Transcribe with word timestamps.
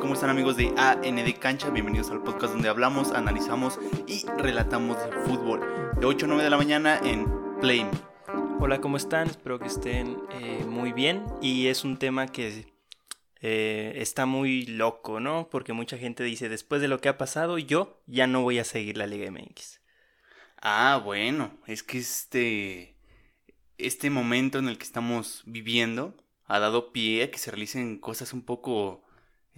¿Cómo 0.00 0.14
están 0.14 0.30
amigos 0.30 0.56
de 0.56 0.72
AND 0.78 1.38
Cancha? 1.38 1.68
Bienvenidos 1.68 2.10
al 2.10 2.22
podcast 2.22 2.54
donde 2.54 2.70
hablamos, 2.70 3.10
analizamos 3.10 3.78
y 4.06 4.24
relatamos 4.38 4.96
fútbol. 5.26 5.60
De 6.00 6.06
8 6.06 6.24
a 6.24 6.28
9 6.28 6.42
de 6.42 6.48
la 6.48 6.56
mañana 6.56 6.98
en 7.04 7.26
Play. 7.60 7.86
Hola, 8.60 8.80
¿cómo 8.80 8.96
están? 8.96 9.28
Espero 9.28 9.58
que 9.58 9.66
estén 9.66 10.16
eh, 10.32 10.64
muy 10.66 10.92
bien. 10.92 11.26
Y 11.42 11.66
es 11.66 11.84
un 11.84 11.98
tema 11.98 12.28
que 12.28 12.72
eh, 13.42 13.92
está 13.96 14.24
muy 14.24 14.64
loco, 14.64 15.20
¿no? 15.20 15.50
Porque 15.50 15.74
mucha 15.74 15.98
gente 15.98 16.24
dice, 16.24 16.48
después 16.48 16.80
de 16.80 16.88
lo 16.88 16.98
que 17.02 17.10
ha 17.10 17.18
pasado, 17.18 17.58
yo 17.58 18.02
ya 18.06 18.26
no 18.26 18.40
voy 18.40 18.58
a 18.58 18.64
seguir 18.64 18.96
la 18.96 19.06
Liga 19.06 19.30
MX. 19.30 19.82
Ah, 20.62 20.98
bueno, 21.04 21.58
es 21.66 21.82
que 21.82 21.98
este, 21.98 22.96
este 23.76 24.08
momento 24.08 24.58
en 24.58 24.68
el 24.68 24.78
que 24.78 24.84
estamos 24.84 25.42
viviendo 25.44 26.16
ha 26.46 26.58
dado 26.58 26.90
pie 26.90 27.22
a 27.24 27.30
que 27.30 27.38
se 27.38 27.50
realicen 27.50 27.98
cosas 27.98 28.32
un 28.32 28.42
poco 28.42 29.04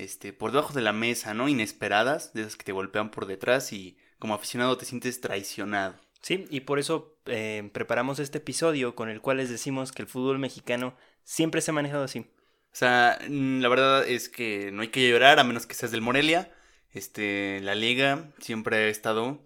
este, 0.03 0.33
por 0.33 0.53
debajo 0.53 0.75
de 0.75 0.83
la 0.83 0.93
mesa, 0.93 1.35
¿no? 1.35 1.49
Inesperadas, 1.49 2.33
de 2.35 2.43
esas 2.43 2.57
que 2.57 2.65
te 2.65 2.73
golpean 2.73 3.11
por 3.11 3.27
detrás 3.27 3.73
y 3.73 3.97
como 4.19 4.35
aficionado 4.35 4.77
te 4.77 4.85
sientes 4.85 5.21
traicionado. 5.21 5.95
Sí, 6.21 6.47
y 6.51 6.61
por 6.61 6.79
eso 6.79 7.19
eh, 7.27 7.69
preparamos 7.73 8.19
este 8.19 8.39
episodio 8.39 8.95
con 8.95 9.09
el 9.09 9.21
cual 9.21 9.39
les 9.39 9.51
decimos 9.51 9.91
que 9.93 10.03
el 10.03 10.09
fútbol 10.09 10.39
mexicano 10.39 10.97
siempre 11.25 11.61
se 11.61 11.71
ha 11.71 11.75
manejado 11.75 12.05
así. 12.05 12.21
O 12.21 12.75
sea, 12.75 13.19
mm, 13.29 13.61
la 13.61 13.69
verdad 13.69 14.09
es 14.09 14.29
que 14.29 14.71
no 14.73 14.83
hay 14.83 14.89
que 14.89 15.09
llorar 15.09 15.39
a 15.39 15.45
menos 15.45 15.67
que 15.67 15.75
seas 15.75 15.91
del 15.91 16.01
Morelia. 16.01 16.53
Este, 16.93 17.61
la 17.63 17.75
liga 17.75 18.31
siempre 18.39 18.77
ha 18.77 18.89
estado 18.89 19.41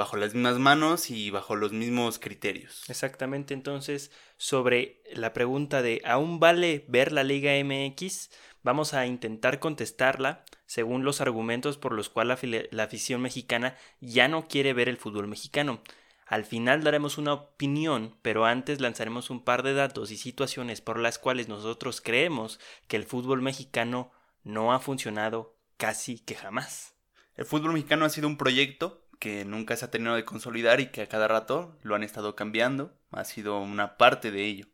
bajo 0.00 0.16
las 0.16 0.34
mismas 0.34 0.58
manos 0.58 1.10
y 1.10 1.30
bajo 1.30 1.56
los 1.56 1.72
mismos 1.72 2.18
criterios. 2.18 2.88
Exactamente, 2.88 3.52
entonces, 3.52 4.10
sobre 4.38 5.02
la 5.12 5.34
pregunta 5.34 5.82
de 5.82 6.00
¿aún 6.06 6.40
vale 6.40 6.84
ver 6.88 7.12
la 7.12 7.22
Liga 7.22 7.52
MX? 7.62 8.30
Vamos 8.62 8.92
a 8.92 9.06
intentar 9.06 9.58
contestarla 9.58 10.44
según 10.66 11.04
los 11.04 11.20
argumentos 11.20 11.78
por 11.78 11.92
los 11.92 12.10
cuales 12.10 12.38
la, 12.70 12.82
afición 12.82 13.22
mexicana 13.22 13.76
ya 14.00 14.28
no 14.28 14.48
quiere 14.48 14.72
ver 14.74 14.88
el 14.88 14.98
fútbol 14.98 15.28
mexicano. 15.28 15.80
Al 16.26 16.44
final 16.44 16.84
daremos 16.84 17.18
una 17.18 17.32
opinión, 17.32 18.16
pero 18.22 18.44
antes 18.44 18.80
lanzaremos 18.80 19.30
un 19.30 19.42
par 19.42 19.62
de 19.62 19.74
datos 19.74 20.10
y 20.10 20.16
situaciones 20.16 20.80
por 20.80 20.98
las 20.98 21.18
cuales 21.18 21.48
nosotros 21.48 22.00
creemos 22.00 22.60
que 22.86 22.96
el 22.96 23.04
fútbol 23.04 23.42
mexicano 23.42 24.12
no 24.44 24.72
ha 24.72 24.78
funcionado 24.78 25.56
casi 25.76 26.18
que 26.18 26.34
jamás. 26.34 26.94
El 27.34 27.46
fútbol 27.46 27.72
mexicano 27.72 28.04
ha 28.04 28.10
sido 28.10 28.28
un 28.28 28.36
proyecto 28.36 29.06
que 29.18 29.44
nunca 29.44 29.76
se 29.76 29.86
ha 29.86 29.90
tenido 29.90 30.14
de 30.14 30.24
consolidar 30.24 30.80
y 30.80 30.90
que 30.90 31.02
a 31.02 31.08
cada 31.08 31.28
rato 31.28 31.76
lo 31.82 31.94
han 31.94 32.02
estado 32.02 32.36
cambiando, 32.36 32.94
ha 33.10 33.24
sido 33.24 33.58
una 33.58 33.96
parte 33.96 34.30
de 34.30 34.44
ello. 34.44 34.66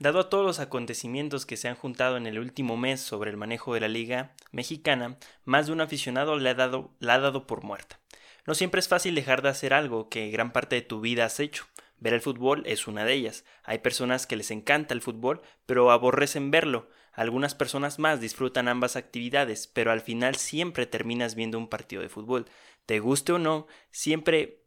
Dado 0.00 0.20
a 0.20 0.30
todos 0.30 0.46
los 0.46 0.60
acontecimientos 0.60 1.44
que 1.44 1.56
se 1.56 1.66
han 1.66 1.74
juntado 1.74 2.16
en 2.16 2.28
el 2.28 2.38
último 2.38 2.76
mes 2.76 3.00
sobre 3.00 3.30
el 3.30 3.36
manejo 3.36 3.74
de 3.74 3.80
la 3.80 3.88
liga 3.88 4.32
mexicana, 4.52 5.16
más 5.44 5.66
de 5.66 5.72
un 5.72 5.80
aficionado 5.80 6.38
le 6.38 6.50
ha 6.50 6.54
dado, 6.54 6.92
la 7.00 7.14
ha 7.14 7.18
dado 7.18 7.48
por 7.48 7.64
muerta. 7.64 7.98
No 8.46 8.54
siempre 8.54 8.78
es 8.78 8.86
fácil 8.86 9.16
dejar 9.16 9.42
de 9.42 9.48
hacer 9.48 9.74
algo 9.74 10.08
que 10.08 10.30
gran 10.30 10.52
parte 10.52 10.76
de 10.76 10.82
tu 10.82 11.00
vida 11.00 11.24
has 11.24 11.40
hecho. 11.40 11.64
Ver 11.98 12.14
el 12.14 12.20
fútbol 12.20 12.62
es 12.64 12.86
una 12.86 13.04
de 13.04 13.14
ellas. 13.14 13.44
Hay 13.64 13.78
personas 13.78 14.28
que 14.28 14.36
les 14.36 14.52
encanta 14.52 14.94
el 14.94 15.02
fútbol, 15.02 15.42
pero 15.66 15.90
aborrecen 15.90 16.52
verlo. 16.52 16.88
Algunas 17.12 17.56
personas 17.56 17.98
más 17.98 18.20
disfrutan 18.20 18.68
ambas 18.68 18.94
actividades, 18.94 19.66
pero 19.66 19.90
al 19.90 20.00
final 20.00 20.36
siempre 20.36 20.86
terminas 20.86 21.34
viendo 21.34 21.58
un 21.58 21.66
partido 21.66 22.02
de 22.02 22.08
fútbol 22.08 22.46
te 22.88 23.00
guste 23.00 23.32
o 23.32 23.38
no, 23.38 23.66
siempre 23.90 24.57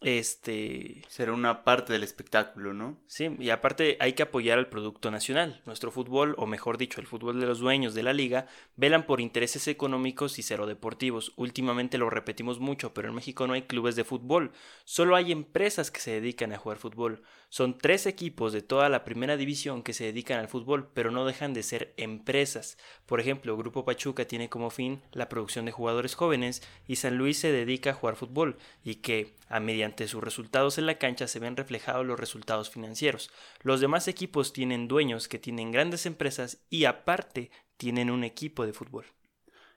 este 0.00 1.02
será 1.08 1.32
una 1.32 1.62
parte 1.62 1.92
del 1.92 2.02
espectáculo, 2.02 2.72
¿no? 2.72 2.98
Sí, 3.06 3.36
y 3.38 3.50
aparte 3.50 3.98
hay 4.00 4.14
que 4.14 4.22
apoyar 4.22 4.58
al 4.58 4.68
producto 4.68 5.10
nacional. 5.10 5.60
Nuestro 5.66 5.90
fútbol, 5.90 6.34
o 6.38 6.46
mejor 6.46 6.78
dicho, 6.78 7.00
el 7.00 7.06
fútbol 7.06 7.38
de 7.38 7.46
los 7.46 7.58
dueños 7.58 7.94
de 7.94 8.02
la 8.02 8.14
liga, 8.14 8.46
velan 8.76 9.04
por 9.04 9.20
intereses 9.20 9.68
económicos 9.68 10.38
y 10.38 10.42
cero 10.42 10.66
deportivos. 10.66 11.32
Últimamente 11.36 11.98
lo 11.98 12.08
repetimos 12.08 12.60
mucho, 12.60 12.94
pero 12.94 13.08
en 13.08 13.14
México 13.14 13.46
no 13.46 13.52
hay 13.52 13.62
clubes 13.62 13.94
de 13.96 14.04
fútbol, 14.04 14.52
solo 14.84 15.16
hay 15.16 15.32
empresas 15.32 15.90
que 15.90 16.00
se 16.00 16.12
dedican 16.12 16.52
a 16.52 16.58
jugar 16.58 16.78
fútbol. 16.78 17.22
Son 17.52 17.76
tres 17.76 18.06
equipos 18.06 18.52
de 18.52 18.62
toda 18.62 18.88
la 18.88 19.02
primera 19.02 19.36
división 19.36 19.82
que 19.82 19.92
se 19.92 20.04
dedican 20.04 20.38
al 20.38 20.46
fútbol, 20.46 20.88
pero 20.94 21.10
no 21.10 21.26
dejan 21.26 21.52
de 21.52 21.64
ser 21.64 21.92
empresas. 21.96 22.78
Por 23.06 23.18
ejemplo, 23.18 23.56
Grupo 23.56 23.84
Pachuca 23.84 24.24
tiene 24.24 24.48
como 24.48 24.70
fin 24.70 25.02
la 25.10 25.28
producción 25.28 25.64
de 25.64 25.72
jugadores 25.72 26.14
jóvenes 26.14 26.62
y 26.86 26.96
San 26.96 27.18
Luis 27.18 27.38
se 27.38 27.50
dedica 27.50 27.90
a 27.90 27.94
jugar 27.94 28.14
fútbol 28.14 28.56
y 28.84 28.96
que, 28.96 29.34
a 29.48 29.58
mediante 29.58 30.06
sus 30.06 30.22
resultados 30.22 30.78
en 30.78 30.86
la 30.86 30.98
cancha, 30.98 31.26
se 31.26 31.40
ven 31.40 31.56
reflejados 31.56 32.06
los 32.06 32.20
resultados 32.20 32.70
financieros. 32.70 33.32
Los 33.62 33.80
demás 33.80 34.06
equipos 34.06 34.52
tienen 34.52 34.86
dueños 34.86 35.26
que 35.26 35.40
tienen 35.40 35.72
grandes 35.72 36.06
empresas 36.06 36.58
y 36.70 36.84
aparte 36.84 37.50
tienen 37.76 38.10
un 38.10 38.22
equipo 38.22 38.64
de 38.64 38.72
fútbol. 38.72 39.06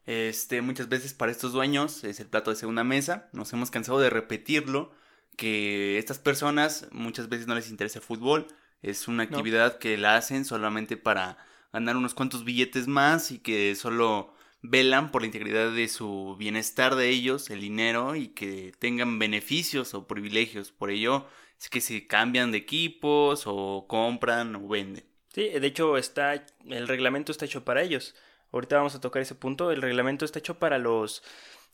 Este, 0.06 0.62
muchas 0.62 0.90
veces 0.90 1.16
para 1.16 1.32
estos 1.32 1.54
dueños 1.54 2.04
es 2.04 2.20
el 2.20 2.28
plato 2.28 2.52
de 2.52 2.58
segunda 2.58 2.84
mesa, 2.84 3.30
nos 3.34 3.52
hemos 3.54 3.72
cansado 3.72 4.00
de 4.00 4.12
repetirlo, 4.12 4.92
que 5.38 5.98
estas 5.98 6.20
personas 6.20 6.88
muchas 6.92 7.30
veces 7.30 7.48
no 7.48 7.56
les 7.56 7.70
interesa 7.70 8.00
el 8.00 8.06
fútbol, 8.06 8.48
es 8.82 9.08
una 9.08 9.24
actividad 9.24 9.80
que 9.80 9.98
la 9.98 10.18
hacen 10.18 10.46
solamente 10.46 10.98
para 10.98 11.38
ganar 11.72 11.98
unos 11.98 12.14
cuantos 12.14 12.44
billetes 12.44 12.88
más 12.88 13.32
y 13.32 13.40
que 13.40 13.76
solo 13.76 14.34
velan 14.62 15.12
por 15.12 15.22
la 15.22 15.28
integridad 15.28 15.72
de 15.72 15.88
su 15.88 16.36
bienestar 16.38 16.96
de 16.96 17.10
ellos, 17.10 17.50
el 17.50 17.62
dinero 17.62 18.16
y 18.16 18.30
que 18.30 18.74
tengan 18.80 19.20
beneficios 19.20 19.94
o 19.94 20.08
privilegios. 20.08 20.72
Por 20.72 20.92
ello 20.92 21.28
es 21.60 21.70
que 21.70 21.82
se 21.82 22.08
cambian 22.08 22.52
de 22.52 22.60
equipos 22.60 23.44
o 23.46 23.86
compran 23.88 24.56
o 24.56 24.68
venden. 24.68 25.06
Sí, 25.34 25.50
de 25.50 25.68
hecho 25.68 25.98
está 25.98 26.46
el 26.68 26.88
reglamento 26.88 27.32
está 27.32 27.46
hecho 27.46 27.66
para 27.66 27.82
ellos. 27.82 28.16
Ahorita 28.52 28.78
vamos 28.78 28.96
a 28.96 29.02
tocar 29.02 29.22
ese 29.22 29.36
punto. 29.36 29.72
El 29.72 29.82
reglamento 29.82 30.26
está 30.26 30.40
hecho 30.40 30.60
para 30.60 30.78
los 30.78 31.24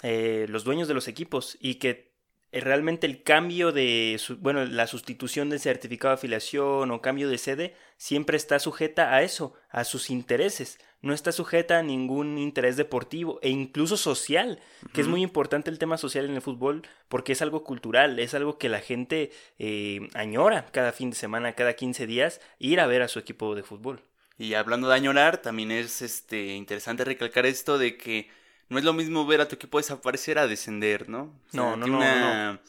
eh, 0.02 0.46
los 0.50 0.64
dueños 0.64 0.88
de 0.88 0.94
los 0.94 1.08
equipos 1.08 1.58
y 1.60 1.76
que 1.76 2.09
realmente 2.52 3.06
el 3.06 3.24
cambio 3.24 3.72
de, 3.72 4.20
bueno, 4.40 4.66
la 4.66 4.88
sustitución 4.88 5.50
del 5.50 5.60
certificado 5.60 6.14
de 6.14 6.20
afiliación 6.20 6.92
o 6.92 7.02
cambio 7.02 7.30
de 7.30 7.38
sede 7.38 7.76
siempre 7.98 8.38
está 8.38 8.60
sujeta 8.60 9.14
a 9.14 9.22
eso, 9.22 9.54
a 9.70 9.84
sus 9.84 10.10
intereses. 10.10 10.80
No 11.02 11.14
está 11.14 11.32
sujeta 11.32 11.80
a 11.80 11.84
ningún 11.84 12.38
interés 12.38 12.76
deportivo 12.76 13.40
e 13.42 13.50
incluso 13.50 13.98
social, 13.98 14.60
que 14.94 15.02
es 15.02 15.08
muy 15.08 15.22
importante 15.22 15.70
el 15.70 15.80
tema 15.80 15.98
social 15.98 16.26
en 16.26 16.36
el 16.36 16.42
fútbol 16.42 16.82
porque 17.08 17.34
es 17.34 17.42
algo 17.42 17.64
cultural, 17.64 18.20
es 18.20 18.34
algo 18.34 18.58
que 18.58 18.68
la 18.68 18.80
gente 18.80 19.32
eh, 19.60 20.10
añora 20.14 20.66
cada 20.72 20.92
fin 20.92 21.12
de 21.12 21.16
semana, 21.16 21.54
cada 21.54 21.74
15 21.74 22.06
días, 22.06 22.42
ir 22.58 22.80
a 22.80 22.88
ver 22.88 23.02
a 23.02 23.08
su 23.08 23.20
equipo 23.20 23.56
de 23.56 23.64
fútbol. 23.64 24.02
Y 24.38 24.56
hablando 24.56 24.90
de 24.90 24.96
añorar, 24.96 25.42
también 25.42 25.72
es 25.72 26.02
este, 26.02 26.56
interesante 26.56 27.04
recalcar 27.06 27.46
esto 27.46 27.78
de 27.78 27.98
que 27.98 28.30
no 28.70 28.78
es 28.78 28.84
lo 28.84 28.94
mismo 28.94 29.26
ver 29.26 29.42
a 29.42 29.48
tu 29.48 29.56
equipo 29.56 29.78
desaparecer 29.78 30.38
a 30.38 30.48
descender, 30.48 31.10
¿no? 31.10 31.34
no, 31.54 31.76
no, 31.76 31.88
no, 31.88 31.98
una 31.98 32.62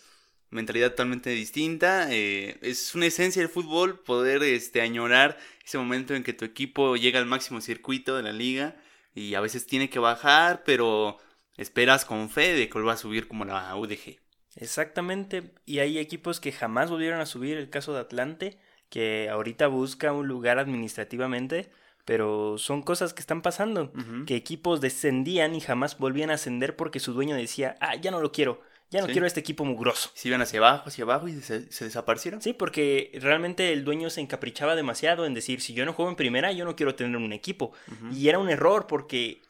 mentalidad 0.51 0.91
totalmente 0.91 1.31
distinta. 1.31 2.09
Eh, 2.11 2.59
es 2.63 2.95
una 2.95 3.07
esencia 3.07 3.43
del 3.43 3.51
fútbol 3.51 4.01
poder 4.01 4.43
este, 4.43 4.81
añorar 4.81 5.39
ese 5.65 5.79
momento 5.79 6.15
en 6.15 6.25
que 6.25 6.33
tu 6.33 6.45
equipo 6.45 6.97
llega 6.97 7.19
al 7.19 7.27
máximo 7.27 7.61
circuito 7.61 8.17
de 8.17 8.23
la 8.23 8.33
liga 8.33 8.77
y 9.15 9.35
a 9.35 9.41
veces 9.41 9.67
tiene 9.67 9.91
que 9.91 9.99
bajar, 9.99 10.63
pero 10.65 11.19
esperas 11.57 12.05
con 12.05 12.31
fe 12.31 12.55
de 12.55 12.69
que 12.69 12.75
vuelva 12.75 12.95
a 12.95 12.97
subir 12.97 13.29
como 13.29 13.45
la 13.45 13.75
UDG. 13.77 14.19
Exactamente, 14.57 15.53
y 15.65 15.79
hay 15.79 15.99
equipos 15.99 16.41
que 16.41 16.51
jamás 16.51 16.91
volvieron 16.91 17.21
a 17.21 17.27
subir, 17.27 17.57
el 17.57 17.71
caso 17.71 17.95
de 17.95 18.01
Atlante, 18.01 18.59
que 18.89 19.29
ahorita 19.31 19.69
busca 19.69 20.13
un 20.13 20.27
lugar 20.27 20.59
administrativamente 20.59 21.71
pero 22.11 22.59
son 22.59 22.83
cosas 22.83 23.15
que 23.15 23.21
están 23.21 23.41
pasando, 23.41 23.93
que 24.27 24.35
equipos 24.35 24.81
descendían 24.81 25.55
y 25.55 25.61
jamás 25.61 25.97
volvían 25.97 26.31
a 26.31 26.35
ascender 26.35 26.75
porque 26.75 26.99
su 26.99 27.13
dueño 27.13 27.37
decía, 27.37 27.77
ah, 27.79 27.95
ya 27.95 28.11
no 28.11 28.21
lo 28.21 28.33
quiero, 28.33 28.63
ya 28.91 29.01
no 29.01 29.07
quiero 29.07 29.29
este 29.29 29.39
equipo 29.39 29.65
mugroso. 29.65 30.11
Se 30.15 30.27
iban 30.27 30.43
hacia 30.43 30.59
abajo, 30.59 30.89
hacia 30.89 31.05
abajo 31.05 31.29
y 31.29 31.41
se, 31.41 31.61
desaparecieron. 31.61 32.43
Sí, 32.43 32.53
porque 32.53 33.17
realmente 33.23 33.73
el 33.73 33.85
dueño 33.85 34.11
se 34.11 34.21
encaprichaba 34.21 34.75
demasiado 34.75 35.25
en 35.25 35.35
decir, 35.35 35.61
si 35.61 35.73
yo 35.73 35.85
no 35.85 35.93
juego 35.93 36.11
en 36.11 36.17
primera, 36.17 36.51
yo 36.51 36.65
no 36.65 36.75
quiero 36.75 36.97
tener 36.97 37.17
un 37.17 37.33
equipo. 37.33 37.71
Y 38.13 38.29
era 38.29 38.41
un 38.41 38.51
error 38.51 38.89
porque 38.89 39.43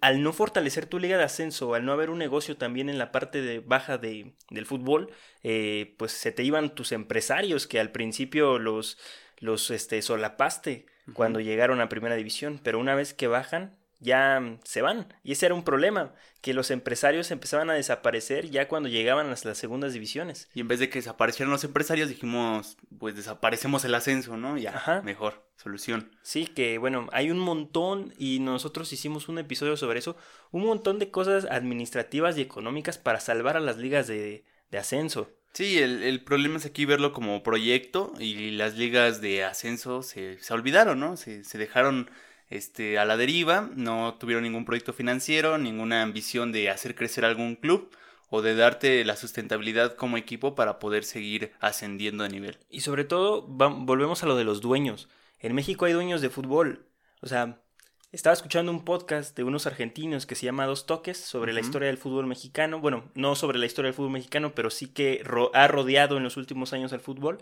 al 0.00 0.22
no 0.22 0.32
fortalecer 0.32 0.86
tu 0.86 0.98
liga 0.98 1.18
de 1.18 1.24
ascenso, 1.24 1.74
al 1.74 1.84
no 1.84 1.92
haber 1.92 2.08
un 2.08 2.18
negocio 2.18 2.56
también 2.56 2.88
en 2.88 2.96
la 2.96 3.12
parte 3.12 3.42
de 3.42 3.60
baja 3.60 3.98
de, 3.98 4.32
del 4.48 4.64
fútbol, 4.64 5.10
eh, 5.42 5.94
pues 5.98 6.12
se 6.12 6.32
te 6.32 6.42
iban 6.42 6.74
tus 6.74 6.90
empresarios 6.92 7.66
que 7.66 7.78
al 7.78 7.92
principio 7.92 8.58
los, 8.58 8.96
los 9.40 9.70
este, 9.70 10.00
solapaste 10.00 10.86
cuando 11.14 11.40
llegaron 11.40 11.80
a 11.80 11.88
primera 11.88 12.16
división, 12.16 12.60
pero 12.62 12.78
una 12.78 12.94
vez 12.94 13.14
que 13.14 13.26
bajan 13.26 13.78
ya 14.00 14.40
mm, 14.40 14.60
se 14.64 14.82
van. 14.82 15.12
Y 15.22 15.32
ese 15.32 15.46
era 15.46 15.54
un 15.54 15.64
problema, 15.64 16.14
que 16.40 16.54
los 16.54 16.70
empresarios 16.70 17.30
empezaban 17.30 17.70
a 17.70 17.74
desaparecer 17.74 18.50
ya 18.50 18.68
cuando 18.68 18.88
llegaban 18.88 19.26
a 19.26 19.30
las, 19.30 19.58
segundas 19.58 19.92
divisiones. 19.92 20.48
Y 20.54 20.60
en 20.60 20.68
vez 20.68 20.80
de 20.80 20.88
que 20.88 20.98
desaparecieran 20.98 21.50
los 21.50 21.64
empresarios, 21.64 22.08
dijimos, 22.08 22.76
pues 22.98 23.16
desaparecemos 23.16 23.84
el 23.84 23.94
ascenso, 23.94 24.36
¿no? 24.36 24.56
Ya, 24.56 25.02
mejor, 25.04 25.44
solución. 25.56 26.10
Sí, 26.22 26.46
que 26.46 26.78
bueno, 26.78 27.08
hay 27.12 27.30
un 27.30 27.38
montón, 27.38 28.14
y 28.18 28.40
nosotros 28.40 28.92
hicimos 28.92 29.28
un 29.28 29.38
episodio 29.38 29.76
sobre 29.76 29.98
eso, 29.98 30.16
un 30.50 30.64
montón 30.64 30.98
de 30.98 31.10
cosas 31.10 31.46
administrativas 31.50 32.38
y 32.38 32.42
económicas 32.42 32.98
para 32.98 33.20
salvar 33.20 33.56
a 33.56 33.60
las 33.60 33.78
ligas 33.78 34.06
de, 34.06 34.44
de 34.70 34.78
ascenso. 34.78 35.30
Sí, 35.58 35.76
el, 35.80 36.22
problema 36.22 36.58
es 36.58 36.66
aquí 36.66 36.84
verlo 36.84 37.12
como 37.12 37.42
proyecto 37.42 38.12
y 38.20 38.52
las 38.52 38.76
ligas 38.76 39.20
de 39.20 39.42
ascenso 39.42 40.04
se, 40.04 40.38
se 40.40 40.54
olvidaron, 40.54 41.00
¿no? 41.00 41.16
Se, 41.16 41.42
se 41.42 41.58
dejaron 41.58 42.08
este, 42.48 42.96
a 42.96 43.04
la 43.04 43.16
deriva, 43.16 43.68
no 43.74 44.14
tuvieron 44.20 44.44
ningún 44.44 44.64
proyecto 44.64 44.92
financiero, 44.92 45.58
ninguna 45.58 46.02
ambición 46.02 46.52
de 46.52 46.70
hacer 46.70 46.94
crecer 46.94 47.24
algún 47.24 47.56
club 47.56 47.90
o 48.30 48.40
de 48.40 48.54
darte 48.54 49.04
la 49.04 49.16
sustentabilidad 49.16 49.96
como 49.96 50.16
equipo 50.16 50.54
para 50.54 50.78
poder 50.78 51.02
seguir 51.02 51.50
ascendiendo 51.58 52.22
de 52.22 52.30
nivel. 52.30 52.58
Y 52.70 52.82
sobre 52.82 53.02
todo, 53.02 53.42
volvemos 53.42 54.22
a 54.22 54.26
lo 54.26 54.36
de 54.36 54.44
los 54.44 54.60
dueños. 54.60 55.08
En 55.40 55.56
México 55.56 55.86
hay 55.86 55.92
dueños 55.92 56.20
de 56.20 56.30
fútbol. 56.30 56.86
O 57.20 57.26
sea, 57.26 57.60
estaba 58.10 58.32
escuchando 58.32 58.72
un 58.72 58.84
podcast 58.84 59.36
de 59.36 59.44
unos 59.44 59.66
argentinos 59.66 60.24
que 60.24 60.34
se 60.34 60.46
llama 60.46 60.66
Dos 60.66 60.86
Toques 60.86 61.18
sobre 61.18 61.52
la 61.52 61.60
historia 61.60 61.88
del 61.88 61.98
fútbol 61.98 62.26
mexicano. 62.26 62.80
Bueno, 62.80 63.04
no 63.14 63.34
sobre 63.34 63.58
la 63.58 63.66
historia 63.66 63.88
del 63.88 63.94
fútbol 63.94 64.12
mexicano, 64.12 64.54
pero 64.54 64.70
sí 64.70 64.88
que 64.88 65.22
ha 65.52 65.68
rodeado 65.68 66.16
en 66.16 66.22
los 66.22 66.36
últimos 66.38 66.72
años 66.72 66.92
el 66.92 67.00
fútbol. 67.00 67.38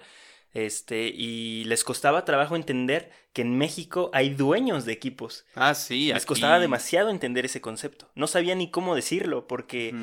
Este, 0.52 1.08
y 1.08 1.64
les 1.64 1.84
costaba 1.84 2.24
trabajo 2.24 2.56
entender 2.56 3.10
que 3.32 3.42
en 3.42 3.56
México 3.56 4.10
hay 4.12 4.30
dueños 4.30 4.84
de 4.86 4.92
equipos. 4.92 5.44
Ah, 5.54 5.74
sí. 5.74 6.12
Les 6.12 6.26
costaba 6.26 6.58
demasiado 6.58 7.10
entender 7.10 7.44
ese 7.44 7.60
concepto. 7.60 8.10
No 8.14 8.26
sabía 8.26 8.54
ni 8.54 8.70
cómo 8.70 8.94
decirlo, 8.96 9.46
porque, 9.46 9.94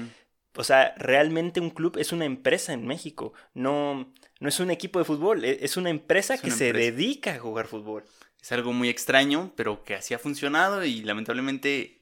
o 0.55 0.63
sea, 0.63 0.93
realmente 0.97 1.59
un 1.59 1.71
club 1.71 1.97
es 1.97 2.13
una 2.13 2.25
empresa 2.25 2.71
en 2.71 2.85
México. 2.85 3.33
No, 3.53 4.13
no 4.39 4.47
es 4.47 4.59
un 4.59 4.71
equipo 4.71 4.99
de 4.99 5.05
fútbol, 5.05 5.43
e, 5.43 5.59
es 5.61 5.75
una 5.75 5.89
empresa 5.89 6.37
que 6.37 6.51
se 6.51 6.71
dedica 6.71 7.33
a 7.33 7.39
jugar 7.39 7.67
fútbol. 7.67 8.05
Es 8.43 8.51
algo 8.51 8.73
muy 8.73 8.89
extraño, 8.89 9.53
pero 9.55 9.85
que 9.85 9.95
así 9.95 10.13
ha 10.13 10.19
funcionado 10.19 10.83
y 10.83 11.01
lamentablemente 11.01 12.01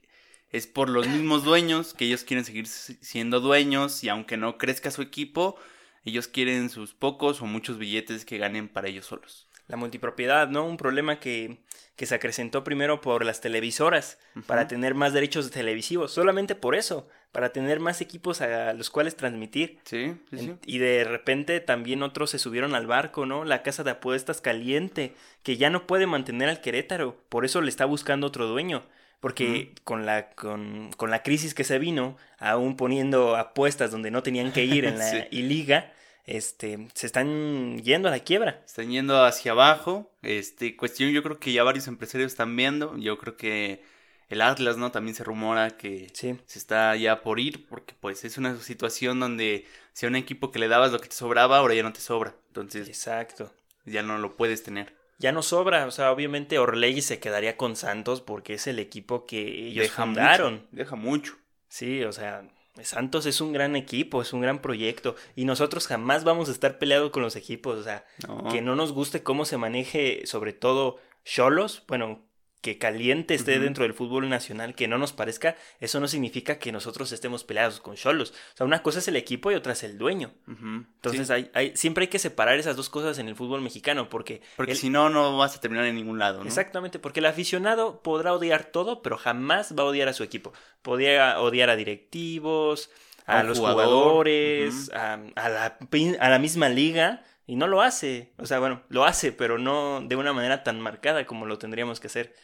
es 0.49 0.65
por 0.65 0.89
los 0.89 1.07
mismos 1.07 1.43
dueños 1.43 1.93
que 1.93 2.05
ellos 2.05 2.23
quieren 2.23 2.43
seguir 2.45 2.65
siendo 2.65 3.41
dueños 3.41 4.03
y 4.03 4.09
aunque 4.09 4.37
no 4.37 4.57
crezca 4.57 4.89
su 4.89 5.03
equipo, 5.03 5.55
ellos 6.03 6.27
quieren 6.27 6.71
sus 6.71 6.95
pocos 6.95 7.43
o 7.43 7.45
muchos 7.45 7.77
billetes 7.77 8.25
que 8.25 8.39
ganen 8.39 8.69
para 8.69 8.87
ellos 8.87 9.05
solos. 9.05 9.50
La 9.71 9.77
multipropiedad, 9.77 10.49
¿no? 10.49 10.65
Un 10.65 10.77
problema 10.77 11.19
que, 11.19 11.57
que 11.95 12.05
se 12.05 12.15
acrecentó 12.15 12.63
primero 12.63 13.01
por 13.01 13.25
las 13.25 13.41
televisoras, 13.41 14.19
para 14.45 14.67
tener 14.67 14.95
más 14.95 15.13
derechos 15.13 15.49
televisivos, 15.49 16.11
solamente 16.11 16.55
por 16.55 16.75
eso, 16.75 17.07
para 17.31 17.53
tener 17.53 17.79
más 17.79 18.01
equipos 18.01 18.41
a 18.41 18.73
los 18.73 18.89
cuales 18.89 19.15
transmitir. 19.15 19.79
Sí, 19.83 20.15
sí, 20.29 20.37
sí. 20.37 20.55
Y 20.65 20.77
de 20.79 21.03
repente 21.03 21.59
también 21.59 22.03
otros 22.03 22.31
se 22.31 22.39
subieron 22.39 22.75
al 22.75 22.85
barco, 22.85 23.25
¿no? 23.25 23.45
La 23.45 23.63
casa 23.63 23.83
de 23.83 23.91
apuestas 23.91 24.41
caliente, 24.41 25.13
que 25.41 25.57
ya 25.57 25.69
no 25.69 25.87
puede 25.87 26.05
mantener 26.05 26.49
al 26.49 26.61
Querétaro, 26.61 27.17
por 27.29 27.45
eso 27.45 27.61
le 27.61 27.69
está 27.69 27.85
buscando 27.85 28.27
otro 28.27 28.47
dueño 28.47 28.83
porque 29.21 29.71
con, 29.83 30.07
la, 30.07 30.31
con, 30.31 30.89
con, 30.97 31.11
la 31.11 31.21
crisis 31.21 31.53
que 31.53 31.63
se 31.63 31.77
vino, 31.77 32.17
aún 32.39 32.75
poniendo 32.75 33.37
apuestas 33.37 33.91
donde 33.91 34.09
no 34.09 34.23
tenían 34.23 34.51
que 34.51 34.65
ir 34.65 34.83
en 34.83 34.97
la 34.97 35.27
liga, 35.31 35.93
este, 36.25 36.87
se 36.93 37.05
están 37.05 37.79
yendo 37.79 38.07
a 38.07 38.11
la 38.11 38.19
quiebra. 38.19 38.61
Están 38.65 38.89
yendo 38.89 39.23
hacia 39.23 39.51
abajo. 39.51 40.11
Este, 40.21 40.75
cuestión, 40.75 41.11
yo 41.11 41.23
creo 41.23 41.39
que 41.39 41.53
ya 41.53 41.63
varios 41.63 41.87
empresarios 41.87 42.31
están 42.31 42.55
viendo. 42.55 42.97
Yo 42.97 43.17
creo 43.17 43.37
que 43.37 43.83
el 44.29 44.41
Atlas, 44.41 44.77
¿no? 44.77 44.91
También 44.91 45.15
se 45.15 45.23
rumora 45.23 45.71
que 45.71 46.07
se 46.13 46.37
está 46.53 46.95
ya 46.95 47.21
por 47.21 47.39
ir, 47.39 47.67
porque 47.67 47.93
pues 47.99 48.23
es 48.23 48.37
una 48.37 48.55
situación 48.57 49.19
donde 49.19 49.65
si 49.93 50.05
a 50.05 50.09
un 50.09 50.15
equipo 50.15 50.51
que 50.51 50.59
le 50.59 50.67
dabas 50.67 50.91
lo 50.91 50.99
que 50.99 51.09
te 51.09 51.15
sobraba, 51.15 51.57
ahora 51.57 51.73
ya 51.73 51.83
no 51.83 51.93
te 51.93 52.01
sobra. 52.01 52.33
Entonces, 52.47 52.87
exacto. 52.87 53.53
Ya 53.85 54.03
no 54.03 54.17
lo 54.17 54.35
puedes 54.35 54.63
tener 54.63 55.01
ya 55.21 55.31
no 55.31 55.43
sobra. 55.43 55.85
O 55.85 55.91
sea, 55.91 56.11
obviamente 56.11 56.59
Orlegui 56.59 57.01
se 57.01 57.19
quedaría 57.19 57.55
con 57.55 57.77
Santos 57.77 58.19
porque 58.19 58.55
es 58.55 58.67
el 58.67 58.79
equipo 58.79 59.25
que 59.25 59.67
ellos 59.67 59.91
fundaron. 59.91 60.67
deja 60.71 60.95
mucho. 60.97 61.37
Sí, 61.69 62.03
o 62.03 62.11
sea, 62.11 62.43
Santos 62.83 63.25
es 63.25 63.41
un 63.41 63.53
gran 63.53 63.75
equipo, 63.75 64.21
es 64.21 64.33
un 64.33 64.41
gran 64.41 64.61
proyecto. 64.61 65.15
Y 65.35 65.45
nosotros 65.45 65.87
jamás 65.87 66.23
vamos 66.23 66.49
a 66.49 66.51
estar 66.51 66.79
peleados 66.79 67.11
con 67.11 67.21
los 67.21 67.35
equipos. 67.35 67.77
O 67.77 67.83
sea, 67.83 68.05
que 68.51 68.61
no 68.61 68.75
nos 68.75 68.91
guste 68.93 69.23
cómo 69.23 69.45
se 69.45 69.57
maneje, 69.57 70.25
sobre 70.25 70.53
todo 70.53 70.97
Cholos. 71.25 71.83
Bueno, 71.87 72.25
que 72.61 72.77
caliente 72.77 73.33
esté 73.33 73.59
dentro 73.59 73.83
del 73.83 73.95
fútbol 73.95 74.29
nacional, 74.29 74.75
que 74.75 74.87
no 74.87 74.99
nos 74.99 75.13
parezca, 75.13 75.55
eso 75.79 75.99
no 75.99 76.07
significa 76.07 76.59
que 76.59 76.71
nosotros 76.71 77.11
estemos 77.11 77.43
peleados 77.43 77.79
con 77.79 77.95
Cholos. 77.95 78.33
O 78.53 78.57
sea, 78.57 78.65
una 78.67 78.83
cosa 78.83 78.99
es 78.99 79.07
el 79.07 79.15
equipo 79.15 79.51
y 79.51 79.55
otra 79.55 79.73
es 79.73 79.83
el 79.83 79.97
dueño. 79.97 80.31
Entonces, 80.47 81.31
hay, 81.31 81.49
hay, 81.55 81.75
siempre 81.75 82.03
hay 82.03 82.07
que 82.09 82.19
separar 82.19 82.59
esas 82.59 82.75
dos 82.75 82.89
cosas 82.89 83.17
en 83.17 83.27
el 83.27 83.35
fútbol 83.35 83.61
mexicano, 83.61 84.09
porque... 84.09 84.41
Porque 84.57 84.75
si 84.75 84.91
no, 84.91 85.09
no 85.09 85.37
vas 85.37 85.55
a 85.55 85.59
terminar 85.59 85.85
en 85.85 85.95
ningún 85.95 86.19
lado, 86.19 86.41
¿no? 86.41 86.45
Exactamente, 86.45 86.99
porque 86.99 87.19
el 87.19 87.25
aficionado 87.25 88.03
podrá 88.03 88.33
odiar 88.33 88.65
todo, 88.65 89.01
pero 89.01 89.17
jamás 89.17 89.75
va 89.77 89.81
a 89.81 89.87
odiar 89.87 90.07
a 90.07 90.13
su 90.13 90.23
equipo. 90.23 90.53
Podría 90.83 91.39
odiar 91.41 91.71
a 91.71 91.75
directivos, 91.75 92.91
a, 93.25 93.41
los 93.41 93.57
jugadores, 93.57 94.91
a, 94.93 95.17
la, 95.35 95.77
a 96.19 96.29
la 96.29 96.39
misma 96.39 96.69
liga, 96.69 97.23
y 97.47 97.55
no 97.55 97.67
lo 97.67 97.81
hace. 97.81 98.31
O 98.37 98.45
sea, 98.45 98.59
bueno, 98.59 98.83
lo 98.89 99.03
hace, 99.03 99.31
pero 99.31 99.57
no 99.57 100.01
de 100.01 100.15
una 100.15 100.31
manera 100.31 100.63
tan 100.63 100.79
marcada 100.79 101.25
como 101.25 101.45
lo 101.45 101.57
tendríamos 101.57 101.99
que 101.99 102.07
hacer. 102.07 102.35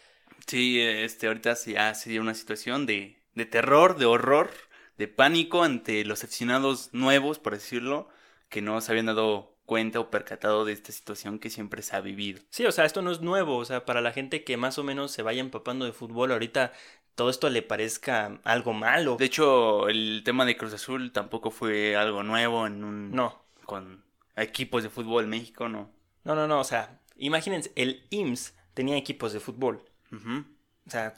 Sí, 0.48 0.80
este, 0.82 1.28
ahorita 1.28 1.54
ya 1.66 1.94
sería 1.94 2.22
una 2.22 2.34
situación 2.34 2.86
de, 2.86 3.22
de 3.36 3.46
terror, 3.46 3.98
de 3.98 4.06
horror, 4.06 4.50
de 4.98 5.08
pánico 5.08 5.64
ante 5.64 6.04
los 6.06 6.24
aficionados 6.24 6.90
nuevos, 6.94 7.38
por 7.38 7.54
decirlo, 7.54 8.08
que 8.50 8.62
no 8.62 8.80
se 8.82 8.92
habían 8.92 9.08
dado 9.08 9.58
cuenta 9.66 10.00
o 10.00 10.10
percatado 10.10 10.64
de 10.64 10.72
esta 10.72 10.94
situación 10.94 11.40
que 11.40 11.50
siempre 11.50 11.82
se 11.82 11.96
ha 11.96 12.02
vivido. 12.02 12.42
Sí, 12.50 12.66
o 12.66 12.72
sea, 12.72 12.86
esto 12.86 13.02
no 13.02 13.12
es 13.12 13.20
nuevo, 13.20 13.58
o 13.58 13.66
sea, 13.66 13.86
para 13.86 14.02
la 14.02 14.14
gente 14.14 14.46
que 14.46 14.56
más 14.56 14.78
o 14.80 14.84
menos 14.84 15.12
se 15.12 15.22
vaya 15.22 15.42
empapando 15.42 15.86
de 15.86 15.92
fútbol, 15.92 16.32
ahorita 16.32 16.72
todo 17.16 17.30
esto 17.30 17.50
le 17.50 17.62
parezca 17.62 18.40
algo 18.46 18.72
malo. 18.72 19.18
De 19.18 19.26
hecho, 19.26 19.90
el 19.90 20.22
tema 20.24 20.46
de 20.46 20.56
Cruz 20.56 20.74
Azul 20.74 21.12
tampoco 21.12 21.52
fue 21.52 21.98
algo 21.98 22.24
nuevo 22.24 22.66
en 22.66 22.84
un... 22.84 23.12
No. 23.12 23.44
Con 23.66 24.06
equipos 24.38 24.84
de 24.84 24.90
fútbol 24.90 25.26
en 25.26 25.32
México, 25.32 25.68
¿no? 25.68 25.92
No, 26.24 26.36
no, 26.36 26.48
no, 26.48 26.62
o 26.62 26.64
sea, 26.64 27.02
imagínense, 27.18 27.74
el 27.76 28.06
IMSS 28.10 28.56
tenía 28.74 28.96
equipos 28.96 29.34
de 29.34 29.42
fútbol. 29.42 29.84
O 30.12 30.89
sea, 30.89 31.15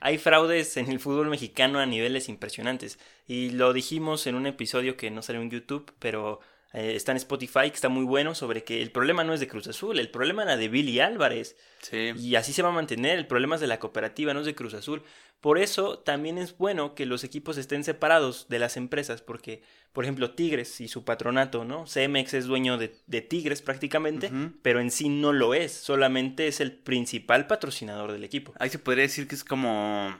hay 0.00 0.18
fraudes 0.18 0.76
en 0.76 0.90
el 0.90 1.00
fútbol 1.00 1.28
mexicano 1.28 1.78
a 1.78 1.86
niveles 1.86 2.28
impresionantes. 2.28 2.98
Y 3.26 3.50
lo 3.50 3.72
dijimos 3.72 4.26
en 4.26 4.34
un 4.34 4.46
episodio 4.46 4.96
que 4.96 5.10
no 5.10 5.22
salió 5.22 5.42
en 5.42 5.50
YouTube, 5.50 5.92
pero 5.98 6.40
eh, 6.72 6.94
está 6.94 7.12
en 7.12 7.16
Spotify, 7.16 7.70
que 7.70 7.76
está 7.76 7.88
muy 7.88 8.04
bueno, 8.04 8.34
sobre 8.34 8.62
que 8.62 8.82
el 8.82 8.90
problema 8.90 9.24
no 9.24 9.32
es 9.32 9.40
de 9.40 9.48
Cruz 9.48 9.66
Azul, 9.66 9.98
el 9.98 10.10
problema 10.10 10.42
era 10.42 10.56
de 10.56 10.68
Billy 10.68 11.00
Álvarez. 11.00 11.56
Sí. 11.80 12.12
Y 12.18 12.34
así 12.34 12.52
se 12.52 12.62
va 12.62 12.68
a 12.68 12.72
mantener, 12.72 13.18
el 13.18 13.26
problema 13.26 13.54
es 13.54 13.60
de 13.60 13.66
la 13.66 13.78
cooperativa, 13.78 14.34
no 14.34 14.40
es 14.40 14.46
de 14.46 14.54
Cruz 14.54 14.74
Azul. 14.74 15.02
Por 15.40 15.58
eso 15.58 15.98
también 15.98 16.38
es 16.38 16.56
bueno 16.56 16.94
que 16.94 17.06
los 17.06 17.22
equipos 17.22 17.58
estén 17.58 17.84
separados 17.84 18.48
de 18.48 18.58
las 18.58 18.76
empresas, 18.76 19.22
porque, 19.22 19.62
por 19.92 20.04
ejemplo, 20.04 20.32
Tigres 20.32 20.80
y 20.80 20.88
su 20.88 21.04
patronato, 21.04 21.64
¿no? 21.64 21.84
CMX 21.84 22.34
es 22.34 22.46
dueño 22.46 22.78
de, 22.78 22.88
Tigres 23.22 23.62
prácticamente, 23.62 24.30
pero 24.62 24.80
en 24.80 24.90
sí 24.90 25.08
no 25.08 25.32
lo 25.32 25.54
es, 25.54 25.72
solamente 25.72 26.48
es 26.48 26.60
el 26.60 26.72
principal 26.72 27.46
patrocinador 27.46 28.12
del 28.12 28.24
equipo. 28.24 28.54
Ahí 28.58 28.70
se 28.70 28.78
podría 28.78 29.02
decir 29.02 29.28
que 29.28 29.34
es 29.34 29.44
como, 29.44 30.18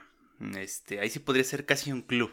este, 0.59 1.00
ahí 1.00 1.11
sí 1.11 1.19
podría 1.19 1.45
ser 1.45 1.67
casi 1.67 1.93
un 1.93 2.02
club. 2.02 2.31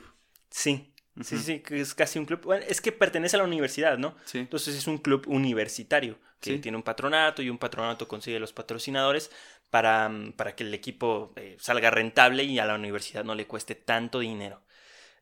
Sí, 0.50 0.94
Sí, 1.22 1.38
sí, 1.38 1.60
que 1.60 1.80
es 1.80 1.94
casi 1.94 2.18
un 2.18 2.26
club. 2.26 2.42
Bueno, 2.44 2.66
es 2.68 2.82
que 2.82 2.92
pertenece 2.92 3.36
a 3.36 3.40
la 3.40 3.46
universidad, 3.46 4.00
¿no? 4.00 4.16
Sí. 4.26 4.40
Entonces 4.40 4.76
es 4.76 4.88
un 4.88 4.98
club 4.98 5.28
universitario 5.28 6.18
que 6.40 6.58
tiene 6.58 6.76
un 6.76 6.84
patronato 6.84 7.42
y 7.42 7.50
un 7.50 7.58
patronato 7.58 8.08
consigue 8.08 8.40
los 8.40 8.52
patrocinadores 8.52 9.32
para, 9.74 10.08
mm, 10.08 10.34
para 10.34 10.56
que 10.56 10.64
el 10.64 10.72
equipo 10.76 11.34
eh, 11.36 11.58
salga 11.60 11.90
rentable 11.90 12.44
y 12.44 12.60
a 12.60 12.66
la 12.66 12.76
universidad 12.76 13.24
no 13.24 13.34
le 13.34 13.48
cueste 13.48 13.74
tanto 13.74 14.20
dinero. 14.20 14.62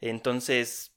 Entonces, 0.01 0.91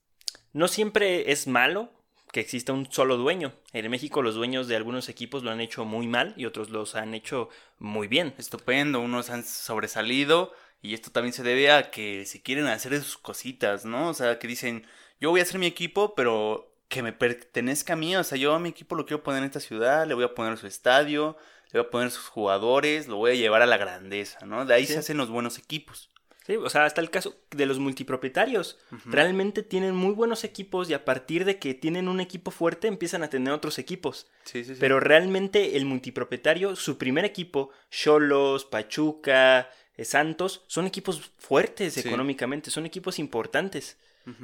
no 0.52 0.66
siempre 0.66 1.30
es 1.30 1.46
malo 1.46 1.92
que 2.32 2.40
exista 2.40 2.72
un 2.72 2.90
solo 2.90 3.16
dueño. 3.16 3.52
En 3.72 3.88
México 3.92 4.22
los 4.22 4.34
dueños 4.34 4.66
de 4.66 4.74
algunos 4.74 5.08
equipos 5.08 5.44
lo 5.44 5.52
han 5.52 5.60
hecho 5.60 5.84
muy 5.84 6.08
mal 6.08 6.34
y 6.36 6.46
otros 6.46 6.70
los 6.70 6.96
han 6.96 7.14
hecho 7.14 7.48
muy 7.78 8.08
bien. 8.08 8.34
Estupendo, 8.38 8.98
unos 8.98 9.30
han 9.30 9.44
sobresalido 9.44 10.52
y 10.82 10.94
esto 10.94 11.12
también 11.12 11.32
se 11.32 11.44
debe 11.44 11.70
a 11.70 11.92
que 11.92 12.26
se 12.26 12.42
quieren 12.42 12.66
hacer 12.66 13.00
sus 13.00 13.18
cositas, 13.18 13.84
¿no? 13.84 14.08
O 14.08 14.14
sea, 14.14 14.40
que 14.40 14.48
dicen, 14.48 14.84
yo 15.20 15.30
voy 15.30 15.38
a 15.38 15.44
hacer 15.44 15.60
mi 15.60 15.66
equipo, 15.66 16.16
pero 16.16 16.74
que 16.88 17.04
me 17.04 17.12
pertenezca 17.12 17.92
a 17.92 17.96
mí, 17.96 18.16
o 18.16 18.24
sea, 18.24 18.36
yo 18.36 18.52
a 18.52 18.58
mi 18.58 18.70
equipo 18.70 18.96
lo 18.96 19.06
quiero 19.06 19.22
poner 19.22 19.38
en 19.42 19.46
esta 19.46 19.60
ciudad, 19.60 20.08
le 20.08 20.14
voy 20.14 20.24
a 20.24 20.34
poner 20.34 20.58
su 20.58 20.66
estadio, 20.66 21.36
le 21.74 21.80
voy 21.80 21.88
a 21.88 21.90
poner 21.90 22.10
sus 22.12 22.28
jugadores, 22.28 23.08
lo 23.08 23.16
voy 23.16 23.32
a 23.32 23.34
llevar 23.34 23.60
a 23.60 23.66
la 23.66 23.76
grandeza, 23.76 24.46
¿no? 24.46 24.64
De 24.64 24.74
ahí 24.74 24.86
se 24.86 24.96
hacen 24.96 25.16
los 25.16 25.28
buenos 25.28 25.58
equipos. 25.58 26.08
Sí, 26.46 26.54
o 26.54 26.70
sea, 26.70 26.84
hasta 26.84 27.00
el 27.00 27.10
caso 27.10 27.34
de 27.50 27.66
los 27.66 27.80
multipropietarios. 27.80 28.78
Realmente 29.06 29.64
tienen 29.64 29.92
muy 29.92 30.12
buenos 30.12 30.44
equipos 30.44 30.88
y 30.88 30.94
a 30.94 31.04
partir 31.04 31.44
de 31.44 31.58
que 31.58 31.74
tienen 31.74 32.06
un 32.06 32.20
equipo 32.20 32.52
fuerte 32.52 32.86
empiezan 32.86 33.24
a 33.24 33.28
tener 33.28 33.52
otros 33.52 33.80
equipos. 33.80 34.28
Sí, 34.44 34.62
sí, 34.62 34.74
sí. 34.74 34.76
Pero 34.78 35.00
realmente 35.00 35.76
el 35.76 35.84
multipropietario, 35.84 36.76
su 36.76 36.96
primer 36.96 37.24
equipo, 37.24 37.70
Cholos, 37.90 38.66
Pachuca, 38.66 39.68
eh, 39.96 40.04
Santos, 40.04 40.62
son 40.68 40.86
equipos 40.86 41.32
fuertes 41.38 41.96
económicamente, 41.96 42.70
son 42.70 42.86
equipos 42.86 43.18
importantes, 43.18 43.98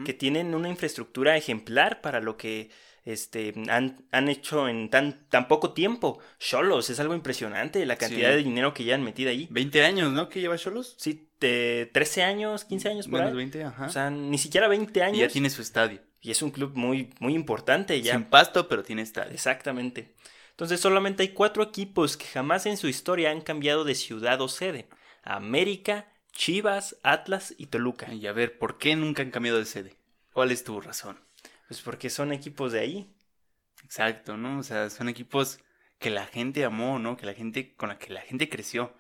que 0.05 0.15
tienen 0.15 0.55
una 0.55 0.69
infraestructura 0.69 1.37
ejemplar 1.37 2.01
para 2.01 2.21
lo 2.21 2.37
que 2.37 2.71
este, 3.13 3.55
han, 3.69 4.05
han 4.11 4.29
hecho 4.29 4.69
en 4.69 4.91
tan, 4.91 5.27
tan 5.29 5.49
poco 5.49 5.73
tiempo. 5.73 6.19
Cholos, 6.39 6.91
es 6.91 7.01
algo 7.01 7.15
impresionante 7.15 7.85
la 7.87 7.97
cantidad 7.97 8.31
de 8.31 8.43
dinero 8.43 8.75
que 8.75 8.85
ya 8.85 8.95
han 8.95 9.03
metido 9.03 9.31
ahí. 9.31 9.49
20 9.51 9.85
años, 9.85 10.13
¿no? 10.13 10.29
¿Que 10.29 10.41
lleva 10.41 10.57
Cholos? 10.57 10.95
Sí, 10.99 11.29
de 11.41 11.91
13 11.93 12.23
años, 12.23 12.65
15 12.65 12.89
años 12.89 13.09
por 13.09 13.21
Menos 13.21 13.35
20, 13.35 13.65
ajá. 13.65 13.87
O 13.87 13.91
sea, 13.91 14.11
ni 14.11 14.39
siquiera 14.39 14.69
20 14.69 15.03
años. 15.03 15.19
Y 15.19 15.21
ya 15.21 15.29
tiene 15.29 15.51
su 15.51 15.63
estadio. 15.63 16.01
Y 16.21 16.31
es 16.31 16.43
un 16.43 16.51
club 16.51 16.73
muy, 16.75 17.11
muy 17.19 17.35
importante 17.35 18.01
ya. 18.03 18.13
Sin 18.13 18.25
pasto, 18.25 18.69
pero 18.69 18.83
tiene 18.83 19.03
estadio. 19.03 19.33
Exactamente. 19.33 20.15
Entonces 20.51 20.81
solamente 20.81 21.23
hay 21.23 21.31
cuatro 21.31 21.63
equipos 21.63 22.19
que 22.19 22.27
jamás 22.27 22.67
en 22.67 22.77
su 22.77 22.89
historia 22.89 23.31
han 23.31 23.41
cambiado 23.41 23.85
de 23.85 23.95
ciudad 23.95 24.41
o 24.43 24.49
sede. 24.49 24.89
América, 25.23 26.13
Chivas, 26.33 26.97
Atlas 27.03 27.55
y 27.57 27.67
Toluca. 27.67 28.13
Y 28.13 28.27
a 28.27 28.33
ver, 28.33 28.59
¿por 28.59 28.77
qué 28.77 28.95
nunca 28.97 29.23
han 29.23 29.31
cambiado 29.31 29.59
de 29.59 29.65
sede? 29.65 29.97
¿Cuál 30.33 30.53
es 30.53 30.63
tu 30.63 30.81
razón? 30.81 31.19
Pues 31.71 31.83
porque 31.83 32.11
son 32.11 32.33
equipos 32.33 32.73
de 32.73 32.81
ahí. 32.81 33.15
Exacto, 33.85 34.37
¿no? 34.37 34.59
O 34.59 34.63
sea, 34.65 34.91
son 34.91 35.09
equipos 35.09 35.61
que 36.01 36.11
la 36.11 36.27
gente 36.27 36.65
amó, 36.65 36.99
¿no? 36.99 37.17
Que 37.17 37.27
la 37.27 37.33
gente, 37.33 37.77
con 37.77 37.91
la 37.91 37.97
que 37.97 38.13
la 38.13 38.23
gente 38.23 38.49
creció. 38.49 38.93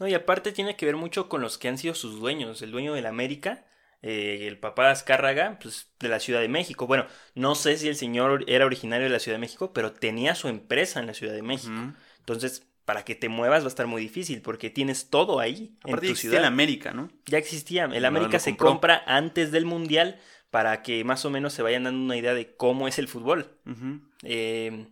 No, 0.00 0.08
y 0.08 0.14
aparte 0.14 0.50
tiene 0.50 0.74
que 0.74 0.86
ver 0.86 0.96
mucho 0.96 1.28
con 1.28 1.40
los 1.40 1.56
que 1.56 1.68
han 1.68 1.78
sido 1.78 1.94
sus 1.94 2.18
dueños. 2.18 2.62
El 2.62 2.72
dueño 2.72 2.94
del 2.94 3.06
América, 3.06 3.64
eh, 4.02 4.48
el 4.48 4.58
papá 4.58 4.90
Azcárraga, 4.90 5.60
pues 5.62 5.92
de 6.00 6.08
la 6.08 6.18
Ciudad 6.18 6.40
de 6.40 6.48
México. 6.48 6.88
Bueno, 6.88 7.06
no 7.36 7.54
sé 7.54 7.76
si 7.76 7.86
el 7.86 7.94
señor 7.94 8.44
era 8.48 8.66
originario 8.66 9.04
de 9.06 9.12
la 9.12 9.20
Ciudad 9.20 9.36
de 9.36 9.42
México, 9.42 9.72
pero 9.72 9.92
tenía 9.92 10.34
su 10.34 10.48
empresa 10.48 10.98
en 10.98 11.06
la 11.06 11.14
Ciudad 11.14 11.32
de 11.32 11.42
México. 11.42 11.94
Entonces, 12.18 12.66
para 12.84 13.04
que 13.04 13.14
te 13.14 13.28
muevas 13.28 13.62
va 13.62 13.66
a 13.66 13.68
estar 13.68 13.86
muy 13.86 14.02
difícil 14.02 14.42
porque 14.42 14.68
tienes 14.68 15.10
todo 15.10 15.38
ahí 15.38 15.78
en 15.84 16.00
tu 16.00 16.16
ciudad. 16.16 16.40
el 16.40 16.44
América, 16.44 16.92
¿no? 16.92 17.08
Ya 17.26 17.38
existía. 17.38 17.84
El 17.84 18.04
América 18.04 18.40
se 18.40 18.56
compra 18.56 19.04
antes 19.06 19.52
del 19.52 19.64
Mundial 19.64 20.18
para 20.56 20.80
que 20.80 21.04
más 21.04 21.22
o 21.26 21.28
menos 21.28 21.52
se 21.52 21.60
vayan 21.60 21.84
dando 21.84 22.02
una 22.02 22.16
idea 22.16 22.32
de 22.32 22.56
cómo 22.56 22.88
es 22.88 22.98
el 22.98 23.08
fútbol. 23.08 23.58
Eh, 24.22 24.86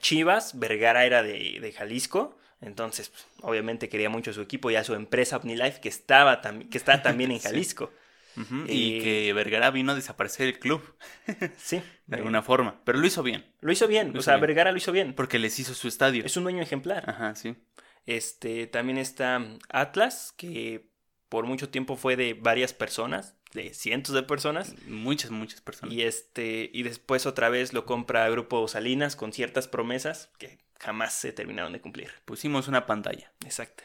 Chivas, 0.00 0.58
Vergara 0.58 1.04
era 1.04 1.22
de, 1.22 1.72
Jalisco. 1.78 2.36
Entonces, 2.60 3.10
pues, 3.10 3.28
obviamente 3.42 3.88
quería 3.88 4.10
mucho 4.10 4.32
su 4.32 4.40
equipo 4.40 4.72
y 4.72 4.74
a 4.74 4.82
su 4.82 4.94
empresa 4.94 5.36
OmniLife 5.36 5.80
que 5.80 5.88
estaba 5.88 6.40
que 6.40 6.76
está 6.76 7.00
también 7.00 7.30
en 7.30 7.38
Jalisco. 7.38 7.92
Y 8.66 9.00
que 9.00 9.32
Vergara 9.34 9.70
vino 9.70 9.92
a 9.92 9.94
desaparecer 9.94 10.48
el 10.48 10.58
club. 10.58 10.82
sí. 11.56 11.80
De 12.08 12.16
alguna 12.16 12.42
forma. 12.42 12.80
Pero 12.82 12.98
lo 12.98 13.06
hizo 13.06 13.22
bien. 13.22 13.46
Lo 13.60 13.70
hizo 13.70 13.86
bien. 13.86 14.18
o 14.18 14.20
sea, 14.20 14.36
Vergara 14.38 14.72
lo 14.72 14.78
hizo 14.78 14.90
bien. 14.90 15.14
Porque 15.14 15.38
les 15.38 15.60
hizo 15.60 15.74
su 15.74 15.86
estadio. 15.86 16.24
Es 16.24 16.36
un 16.36 16.42
dueño 16.42 16.60
ejemplar. 16.60 17.08
Ajá, 17.08 17.36
sí. 17.36 17.54
Este, 18.04 18.66
también 18.66 18.98
está 18.98 19.46
Atlas, 19.68 20.34
que 20.36 20.88
por 21.28 21.46
mucho 21.46 21.68
tiempo 21.68 21.94
fue 21.94 22.16
de 22.16 22.34
varias 22.34 22.72
personas, 22.72 23.36
de 23.52 23.74
cientos 23.74 24.14
de 24.14 24.22
personas. 24.22 24.74
Muchas, 24.86 25.30
muchas 25.30 25.60
personas. 25.60 25.94
Y 25.94 26.02
este, 26.02 26.70
y 26.72 26.82
después 26.82 27.26
otra 27.26 27.48
vez 27.48 27.72
lo 27.72 27.84
compra 27.84 28.28
Grupo 28.28 28.66
Salinas 28.68 29.16
con 29.16 29.32
ciertas 29.32 29.68
promesas 29.68 30.30
que 30.38 30.58
jamás 30.78 31.14
se 31.14 31.32
terminaron 31.32 31.72
de 31.72 31.80
cumplir. 31.80 32.10
Pusimos 32.24 32.68
una 32.68 32.86
pantalla. 32.86 33.32
Exacto. 33.44 33.84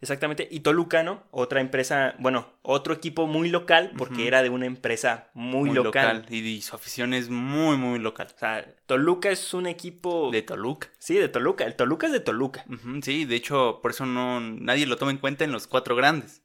Exactamente. 0.00 0.48
Y 0.50 0.60
Toluca, 0.60 1.02
¿no? 1.02 1.24
Otra 1.30 1.60
empresa, 1.60 2.14
bueno, 2.18 2.48
otro 2.62 2.94
equipo 2.94 3.26
muy 3.26 3.50
local, 3.50 3.92
porque 3.98 4.26
era 4.26 4.42
de 4.42 4.48
una 4.48 4.64
empresa 4.64 5.28
muy, 5.34 5.70
local. 5.70 6.24
Y, 6.30 6.62
su 6.62 6.74
afición 6.74 7.12
es 7.12 7.28
muy, 7.28 7.76
muy 7.76 7.98
local. 7.98 8.28
O 8.34 8.38
sea, 8.38 8.66
Toluca 8.86 9.30
es 9.30 9.52
un 9.52 9.66
equipo. 9.66 10.30
De 10.30 10.42
Toluca. 10.42 10.88
Sí, 10.98 11.16
de 11.16 11.28
Toluca. 11.28 11.64
El 11.64 11.76
Toluca 11.76 12.06
es 12.06 12.14
de 12.14 12.20
Toluca. 12.20 12.64
Sí, 13.02 13.26
de 13.26 13.36
hecho, 13.36 13.80
por 13.82 13.90
eso 13.90 14.06
no 14.06 14.40
nadie 14.40 14.86
lo 14.86 14.96
toma 14.96 15.10
en 15.10 15.18
cuenta 15.18 15.44
en 15.44 15.52
los 15.52 15.66
cuatro 15.66 15.94
grandes. 15.96 16.42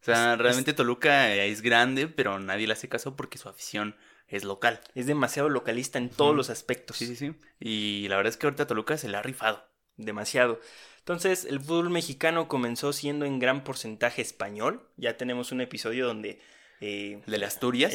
O 0.00 0.04
sea, 0.04 0.36
realmente 0.36 0.72
Toluca 0.72 1.34
es 1.34 1.60
grande, 1.60 2.08
pero 2.08 2.38
nadie 2.38 2.66
le 2.66 2.72
hace 2.72 2.88
caso 2.88 3.16
porque 3.16 3.38
su 3.38 3.48
afición 3.48 3.96
es 4.28 4.44
local. 4.44 4.80
Es 4.94 5.06
demasiado 5.06 5.48
localista 5.48 5.98
en 5.98 6.08
todos 6.08 6.34
los 6.34 6.48
aspectos. 6.48 6.96
Sí, 6.96 7.06
sí, 7.06 7.16
sí. 7.16 7.34
Y 7.58 8.08
la 8.08 8.16
verdad 8.16 8.30
es 8.30 8.36
que 8.36 8.46
ahorita 8.46 8.66
Toluca 8.66 8.96
se 8.96 9.08
le 9.08 9.16
ha 9.16 9.22
rifado. 9.22 9.68
Demasiado. 9.96 10.60
Entonces, 11.00 11.44
el 11.44 11.60
fútbol 11.60 11.90
mexicano 11.90 12.48
comenzó 12.48 12.92
siendo 12.92 13.26
en 13.26 13.38
gran 13.38 13.64
porcentaje 13.64 14.22
español. 14.22 14.88
Ya 14.96 15.16
tenemos 15.16 15.52
un 15.52 15.60
episodio 15.60 16.06
donde... 16.06 16.40
Eh, 16.80 17.20
¿De 17.26 17.38
las 17.38 17.54
Asturias? 17.54 17.94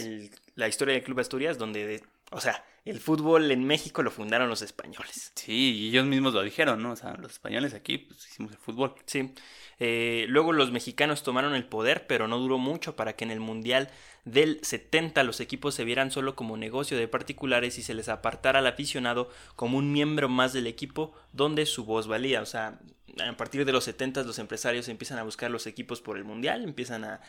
la 0.53 0.67
historia 0.67 0.93
del 0.93 1.03
Club 1.03 1.19
Asturias, 1.19 1.57
donde... 1.57 2.03
o 2.35 2.41
sea, 2.41 2.65
el 2.83 2.99
fútbol 2.99 3.49
en 3.49 3.65
México 3.65 4.03
lo 4.03 4.11
fundaron 4.11 4.49
los 4.49 4.61
españoles. 4.61 5.31
Sí, 5.35 5.73
y 5.73 5.87
ellos 5.87 6.05
mismos 6.05 6.33
lo 6.33 6.43
dijeron, 6.43 6.83
¿no? 6.83 6.91
O 6.91 6.95
sea, 6.97 7.15
los 7.15 7.31
españoles 7.31 7.73
aquí, 7.73 7.97
pues 7.97 8.27
hicimos 8.27 8.51
el 8.51 8.57
fútbol. 8.57 8.93
Sí. 9.05 9.33
Eh, 9.79 10.25
luego 10.27 10.51
los 10.51 10.71
mexicanos 10.71 11.23
tomaron 11.23 11.55
el 11.55 11.65
poder, 11.65 12.07
pero 12.07 12.27
no 12.27 12.37
duró 12.37 12.57
mucho 12.57 12.97
para 12.97 13.13
que 13.15 13.23
en 13.23 13.31
el 13.31 13.39
Mundial 13.39 13.89
del 14.25 14.59
70 14.63 15.23
los 15.23 15.39
equipos 15.39 15.75
se 15.75 15.85
vieran 15.85 16.11
solo 16.11 16.35
como 16.35 16.57
negocio 16.57 16.97
de 16.97 17.07
particulares 17.07 17.77
y 17.77 17.83
se 17.83 17.93
les 17.93 18.09
apartara 18.09 18.59
al 18.59 18.67
aficionado 18.67 19.29
como 19.55 19.77
un 19.77 19.93
miembro 19.93 20.27
más 20.27 20.51
del 20.51 20.67
equipo 20.67 21.13
donde 21.31 21.65
su 21.65 21.85
voz 21.85 22.07
valía. 22.07 22.41
O 22.41 22.45
sea, 22.45 22.79
a 23.25 23.37
partir 23.37 23.63
de 23.63 23.71
los 23.71 23.85
70 23.85 24.23
los 24.23 24.39
empresarios 24.39 24.89
empiezan 24.89 25.19
a 25.19 25.23
buscar 25.23 25.49
los 25.49 25.67
equipos 25.67 26.01
por 26.01 26.17
el 26.17 26.25
Mundial, 26.25 26.65
empiezan 26.65 27.05
a, 27.05 27.21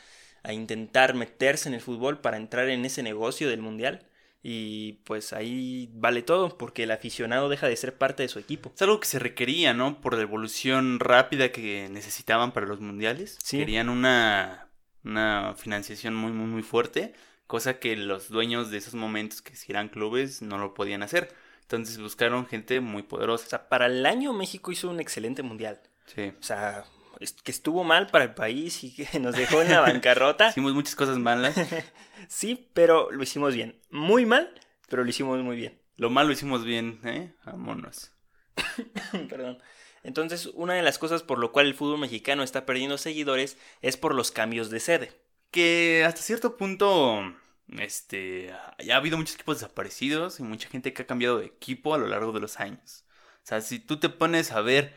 a 0.43 0.53
intentar 0.53 1.15
meterse 1.15 1.69
en 1.69 1.77
el 1.77 1.81
fútbol 1.81 2.19
para 2.19 2.39
entrar 2.39 2.69
en 2.69 2.85
ese 2.85 3.05
negocio 3.05 3.49
del 3.49 3.63
Mundial. 3.63 4.05
Y 4.49 5.01
pues 5.03 5.33
ahí 5.33 5.91
vale 5.93 6.23
todo, 6.23 6.57
porque 6.57 6.85
el 6.85 6.93
aficionado 6.93 7.49
deja 7.49 7.67
de 7.67 7.75
ser 7.75 7.99
parte 7.99 8.23
de 8.23 8.29
su 8.29 8.39
equipo. 8.39 8.71
Es 8.73 8.81
algo 8.81 9.01
que 9.01 9.09
se 9.09 9.19
requería, 9.19 9.75
¿no? 9.75 10.01
Por 10.01 10.15
la 10.15 10.23
evolución 10.23 11.01
rápida 11.01 11.51
que 11.51 11.89
necesitaban 11.91 12.53
para 12.53 12.67
los 12.67 12.79
mundiales. 12.79 13.39
Querían 13.51 13.89
una, 13.89 14.69
una 15.03 15.57
financiación 15.57 16.15
muy, 16.15 16.31
muy, 16.31 16.47
muy 16.47 16.63
fuerte, 16.63 17.13
cosa 17.49 17.81
que 17.81 17.97
los 17.97 18.29
dueños 18.29 18.71
de 18.71 18.79
esos 18.79 18.95
momentos 18.95 19.43
que 19.43 19.57
si 19.57 19.73
eran 19.73 19.89
clubes 19.89 20.43
no 20.43 20.59
lo 20.59 20.75
podían 20.75 21.03
hacer. 21.03 21.35
Entonces 21.63 21.99
buscaron 21.99 22.47
gente 22.47 22.79
muy 22.79 23.03
poderosa. 23.03 23.47
O 23.47 23.51
sea, 23.51 23.69
para 23.69 23.87
el 23.87 24.07
año 24.07 24.33
México 24.33 24.71
hizo 24.71 24.89
un 24.89 25.01
excelente 25.01 25.43
mundial. 25.43 25.81
Sí. 26.15 26.33
O 26.39 26.43
sea, 26.45 26.85
que 27.19 27.51
estuvo 27.51 27.85
mal 27.85 28.09
para 28.09 28.25
el 28.25 28.35
país 28.35 28.85
y 28.85 28.95
que 28.95 29.19
nos 29.19 29.37
dejó 29.37 29.63
en 29.63 29.71
la 29.71 29.81
bancarrota. 29.81 30.49
Hicimos 30.51 30.75
muchas 30.75 30.95
cosas 30.95 31.19
malas. 31.19 31.55
sí, 32.29 32.71
pero 32.75 33.11
lo 33.11 33.23
hicimos 33.23 33.55
bien. 33.55 33.81
Muy 33.91 34.27
mal, 34.27 34.53
pero 34.89 35.05
lo 35.05 35.11
hicimos 35.11 35.41
muy 35.43 35.57
bien. 35.57 35.81
Lo 35.97 36.11
mal 36.11 36.27
lo 36.27 36.33
hicimos 36.33 36.65
bien, 36.65 37.01
¿eh? 37.05 37.35
Vámonos. 37.45 38.13
Perdón. 39.29 39.59
Entonces, 40.03 40.47
una 40.55 40.75
de 40.75 40.83
las 40.83 40.99
cosas 40.99 41.23
por 41.23 41.39
lo 41.39 41.53
cual 41.53 41.67
el 41.67 41.75
fútbol 41.75 41.99
mexicano 41.99 42.43
está 42.43 42.67
perdiendo 42.67 42.99
seguidores 42.99 43.59
es 43.83 43.97
por 43.97 44.15
los 44.15 44.31
cambios 44.31 44.71
de 44.71 44.81
sede. 44.81 45.13
Que 45.51 46.05
hasta 46.07 46.21
cierto 46.21 46.57
punto, 46.57 47.35
este, 47.79 48.55
ya 48.79 48.95
ha 48.95 48.99
habido 48.99 49.17
muchos 49.17 49.35
equipos 49.35 49.59
desaparecidos 49.59 50.39
y 50.39 50.43
mucha 50.43 50.69
gente 50.69 50.93
que 50.93 51.03
ha 51.03 51.07
cambiado 51.07 51.39
de 51.39 51.47
equipo 51.47 51.95
a 51.95 51.99
lo 51.99 52.07
largo 52.07 52.33
de 52.33 52.41
los 52.41 52.61
años. 52.61 53.05
O 53.43 53.47
sea, 53.49 53.61
si 53.61 53.79
tú 53.79 53.99
te 53.99 54.09
pones 54.09 54.53
a 54.53 54.61
ver 54.61 54.95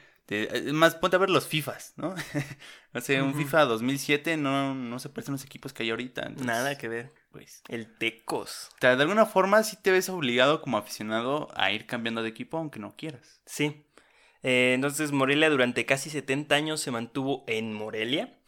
más, 0.74 0.95
ponte 0.95 1.15
a 1.15 1.19
ver 1.19 1.29
los 1.29 1.48
FIFAs, 1.48 1.93
¿no? 1.98 2.13
o 2.93 3.01
sea, 3.01 3.24
un 3.24 3.33
FIFA 3.36 3.65
2007 3.65 4.38
no, 4.38 4.75
no 4.75 5.00
se 5.00 5.09
parecen 5.09 5.33
los 5.33 5.43
equipos 5.43 5.74
que 5.74 5.83
hay 5.83 5.89
ahorita. 5.89 6.29
Nada 6.29 6.77
que 6.77 6.88
ver. 6.88 7.13
Pues. 7.31 7.63
El 7.67 7.98
Tecos. 7.98 8.69
O 8.75 8.77
sea, 8.79 8.95
de 8.95 9.03
alguna 9.03 9.25
forma 9.25 9.63
sí 9.63 9.77
te 9.81 9.91
ves 9.91 10.09
obligado 10.09 10.62
como 10.62 10.77
aficionado 10.77 11.50
a 11.55 11.71
ir 11.71 11.86
cambiando 11.86 12.24
de 12.24 12.29
equipo 12.29 12.57
aunque 12.57 12.79
no 12.79 12.95
quieras. 12.95 13.41
Sí. 13.45 13.86
Eh, 14.43 14.74
entonces 14.74 15.12
Morelia 15.12 15.50
durante 15.50 15.86
casi 15.86 16.09
70 16.09 16.55
años 16.55 16.81
se 16.81 16.91
mantuvo 16.91 17.43
en 17.48 17.74
Morelia. 17.74 18.38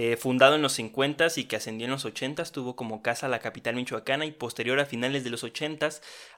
Eh, 0.00 0.16
fundado 0.16 0.54
en 0.54 0.62
los 0.62 0.74
50 0.74 1.26
y 1.34 1.46
que 1.46 1.56
ascendió 1.56 1.86
en 1.86 1.90
los 1.90 2.04
80 2.04 2.44
tuvo 2.44 2.76
como 2.76 3.02
casa 3.02 3.26
la 3.26 3.40
capital 3.40 3.74
michoacana 3.74 4.26
y 4.26 4.30
posterior 4.30 4.78
a 4.78 4.86
finales 4.86 5.24
de 5.24 5.30
los 5.30 5.42
80 5.42 5.88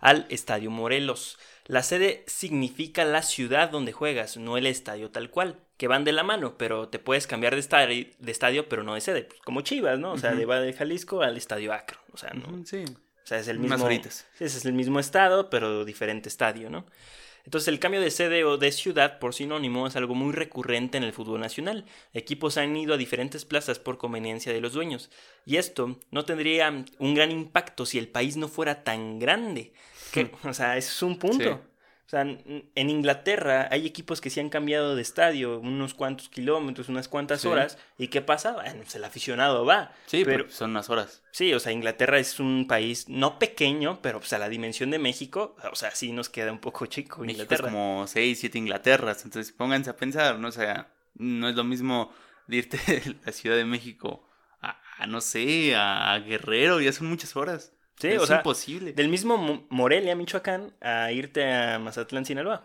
al 0.01 0.25
Estadio 0.31 0.71
Morelos. 0.71 1.39
La 1.67 1.83
sede 1.83 2.25
significa 2.27 3.05
la 3.05 3.21
ciudad 3.21 3.69
donde 3.69 3.93
juegas, 3.93 4.39
no 4.39 4.57
el 4.57 4.65
estadio 4.65 5.11
tal 5.11 5.29
cual, 5.29 5.59
que 5.77 5.89
van 5.89 6.05
de 6.05 6.13
la 6.13 6.23
mano, 6.23 6.57
pero 6.57 6.89
te 6.89 6.99
puedes 6.99 7.27
cambiar 7.27 7.53
de 7.53 7.61
estadio, 7.61 8.07
de 8.19 8.33
estadio 8.33 8.67
pero 8.67 8.83
no 8.83 8.95
de 8.95 9.03
sede, 9.03 9.25
pues, 9.25 9.43
como 9.43 9.61
Chivas, 9.61 9.99
¿no? 9.99 10.13
O 10.13 10.19
sea, 10.19 10.35
de 10.35 10.47
va 10.47 10.59
de 10.59 10.73
Jalisco 10.73 11.21
al 11.21 11.37
Estadio 11.37 11.75
Acro, 11.75 12.01
o 12.15 12.17
sea, 12.17 12.31
¿no? 12.31 12.65
Sí. 12.65 12.83
O 12.87 13.27
sea, 13.27 13.41
es 13.41 13.49
el 13.49 13.59
mismo. 13.59 13.91
es 13.91 14.65
el 14.65 14.73
mismo 14.73 14.99
estado, 14.99 15.51
pero 15.51 15.85
diferente 15.85 16.31
estadio, 16.31 16.71
¿no? 16.71 16.87
Entonces 17.45 17.69
el 17.69 17.79
cambio 17.79 18.01
de 18.01 18.11
sede 18.11 18.45
o 18.45 18.59
de 18.59 18.73
ciudad 18.73 19.19
por 19.19 19.35
sinónimo 19.35 19.87
es 19.87 19.97
algo 19.97 20.15
muy 20.15 20.33
recurrente 20.33 20.99
en 20.99 21.05
el 21.05 21.13
fútbol 21.13 21.41
nacional. 21.41 21.85
Equipos 22.13 22.59
han 22.59 22.77
ido 22.77 22.95
a 22.95 22.99
diferentes 22.99 23.45
plazas 23.45 23.79
por 23.79 23.99
conveniencia 23.99 24.53
de 24.53 24.61
los 24.61 24.73
dueños. 24.73 25.11
Y 25.47 25.57
esto 25.57 25.99
no 26.11 26.25
tendría 26.25 26.85
un 26.99 27.15
gran 27.15 27.31
impacto 27.31 27.87
si 27.87 27.99
el 27.99 28.09
país 28.09 28.37
no 28.37 28.49
fuera 28.49 28.85
tan 28.85 29.19
grande. 29.19 29.73
Que, 30.13 30.31
o 30.45 30.55
sea, 30.55 30.77
ese 30.77 30.91
es 30.91 31.03
un 31.03 31.19
punto. 31.19 31.53
O 31.53 31.70
sea, 32.11 32.23
en 32.23 32.91
Inglaterra 32.91 33.69
hay 33.71 33.87
equipos 33.87 34.21
que 34.21 34.31
se 34.31 34.41
han 34.41 34.49
cambiado 34.49 34.97
de 34.97 35.03
estadio 35.03 35.61
unos 35.61 35.95
cuantos 35.95 36.29
kilómetros, 36.29 36.89
unas 36.89 37.07
cuantas 37.07 37.45
horas. 37.45 37.79
¿Y 37.99 38.09
qué 38.09 38.21
pasa? 38.21 38.55
Bueno, 38.55 38.83
pues 38.83 38.97
el 38.97 39.05
aficionado 39.05 39.65
va. 39.65 39.93
Sí, 40.07 40.25
pero 40.25 40.51
son 40.51 40.71
unas 40.71 40.91
horas. 40.91 41.23
Sí, 41.31 41.55
o 41.55 41.61
sea, 41.61 41.71
Inglaterra 41.71 42.19
es 42.19 42.41
un 42.41 42.67
país 42.67 43.09
no 43.09 43.39
pequeño, 43.39 44.01
pero 44.03 44.19
pues 44.19 44.33
a 44.33 44.39
la 44.39 44.49
dimensión 44.49 44.91
de 44.91 44.99
México, 44.99 45.55
o 45.71 45.77
sea, 45.77 45.93
sí 45.93 46.11
nos 46.11 46.29
queda 46.29 46.51
un 46.51 46.59
poco 46.59 46.87
chico 46.87 47.25
Inglaterra. 47.25 47.69
es 47.69 47.73
como 47.73 48.05
seis, 48.09 48.41
siete 48.41 48.59
Inglaterras. 48.59 49.25
Entonces 49.25 49.53
pónganse 49.53 49.91
a 49.91 49.97
pensar, 49.97 50.39
¿no? 50.41 50.49
O 50.49 50.53
sea, 50.53 50.93
no 51.15 51.49
es 51.49 51.55
lo 51.55 51.63
mismo 51.63 52.13
irte 52.49 52.77
de 52.89 53.17
la 53.25 53.31
Ciudad 53.31 53.57
de 53.57 53.65
México 53.65 54.29
a, 54.61 55.07
no 55.07 55.21
sé, 55.21 55.77
a 55.77 56.19
Guerrero, 56.19 56.81
ya 56.81 56.93
son 56.93 57.07
muchas 57.07 57.37
horas. 57.37 57.73
Sí, 58.01 58.09
es 58.09 58.23
o 58.23 58.27
sea, 58.27 58.39
imposible. 58.39 58.93
Del 58.93 59.09
mismo 59.09 59.67
Morelia, 59.69 60.17
Michoacán, 60.17 60.73
a 60.81 61.13
irte 61.13 61.53
a 61.53 61.79
Mazatlán, 61.79 62.25
Sinaloa. 62.25 62.65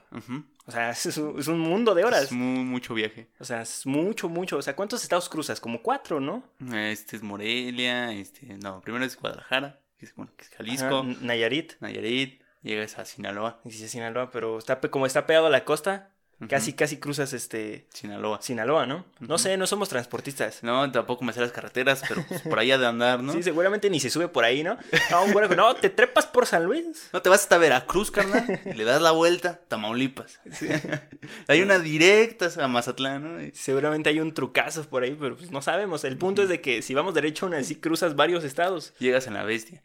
O 0.66 0.72
sea, 0.72 0.90
es, 0.92 1.18
un 1.18 1.60
mundo 1.60 1.94
de 1.94 2.06
horas. 2.06 2.24
Es 2.24 2.32
mucho 2.32 2.94
viaje. 2.94 3.28
O 3.40 3.44
sea, 3.46 3.62
es 3.62 3.86
mucho, 3.86 4.30
mucho. 4.30 4.58
O 4.58 4.62
sea, 4.62 4.76
¿cuántos 4.76 5.04
estados 5.04 5.28
cruzas? 5.28 5.60
Como 5.60 5.82
cuatro, 5.82 6.20
¿no? 6.20 6.44
Este 6.74 7.18
es 7.18 7.24
Morelia, 7.24 8.14
este, 8.14 8.58
no, 8.58 8.82
primero 8.82 9.04
es 9.04 9.20
Guadalajara, 9.20 9.80
que 9.98 10.06
es, 10.06 10.16
bueno, 10.16 10.32
que 10.38 10.46
es 10.46 10.50
Jalisco. 10.52 11.04
Nayarit. 11.04 11.74
Nayarit, 11.82 12.42
llegas 12.62 12.98
a 12.98 13.06
Sinaloa. 13.06 13.60
Dice 13.66 13.90
Sinaloa, 13.90 14.32
pero 14.32 14.58
está 14.58 14.80
como 14.80 15.06
está 15.06 15.26
pegado 15.26 15.48
a 15.48 15.52
la 15.52 15.66
costa, 15.66 16.12
Casi, 16.50 16.74
casi 16.74 16.98
cruzas 16.98 17.32
este... 17.32 17.88
Sinaloa. 17.94 18.42
Sinaloa, 18.42 18.86
¿no? 18.86 19.06
No 19.20 19.38
sé, 19.38 19.56
no 19.56 19.68
somos 19.68 19.88
transportistas. 19.88 20.64
No, 20.64 20.92
tampoco 20.92 21.24
me 21.24 21.32
sé 21.32 21.40
las 21.40 21.54
carreteras, 21.54 22.04
pero 22.08 22.26
pues, 22.28 22.42
por 22.42 22.60
ahí 22.60 22.72
ha 22.72 22.78
de 22.78 22.86
andar, 22.86 23.24
¿no? 23.24 23.32
Sí, 23.32 23.42
seguramente 23.42 23.90
ni 23.90 24.02
se 24.02 24.10
sube 24.10 24.28
por 24.28 24.44
ahí, 24.44 24.62
¿no? 24.62 24.78
No, 25.12 25.28
bueno, 25.32 25.56
no, 25.56 25.76
te 25.76 25.90
trepas 25.90 26.26
por 26.28 26.46
San 26.46 26.66
Luis. 26.66 27.10
No, 27.14 27.22
te 27.22 27.30
vas 27.30 27.42
hasta 27.42 27.58
Veracruz, 27.58 28.12
carnal, 28.12 28.60
le 28.66 28.84
das 28.84 29.02
la 29.02 29.12
vuelta, 29.12 29.62
Tamaulipas. 29.68 30.42
hay 31.48 31.62
una 31.62 31.80
directa 31.80 32.50
a 32.62 32.68
Mazatlán, 32.68 33.24
¿no? 33.24 33.52
Seguramente 33.54 34.10
hay 34.10 34.20
un 34.20 34.34
trucazo 34.34 34.84
por 34.90 35.04
ahí, 35.04 35.16
pero 35.18 35.38
pues 35.38 35.52
no 35.52 35.62
sabemos. 35.62 36.04
El 36.04 36.18
punto 36.18 36.44
es 36.44 36.50
de 36.50 36.60
que 36.60 36.82
si 36.82 36.94
vamos 36.94 37.14
derecho, 37.14 37.46
aún 37.46 37.56
así 37.56 37.76
cruzas 37.76 38.16
varios 38.16 38.44
estados. 38.44 38.94
Llegas 39.00 39.28
en 39.28 39.36
la 39.36 39.44
bestia. 39.44 39.82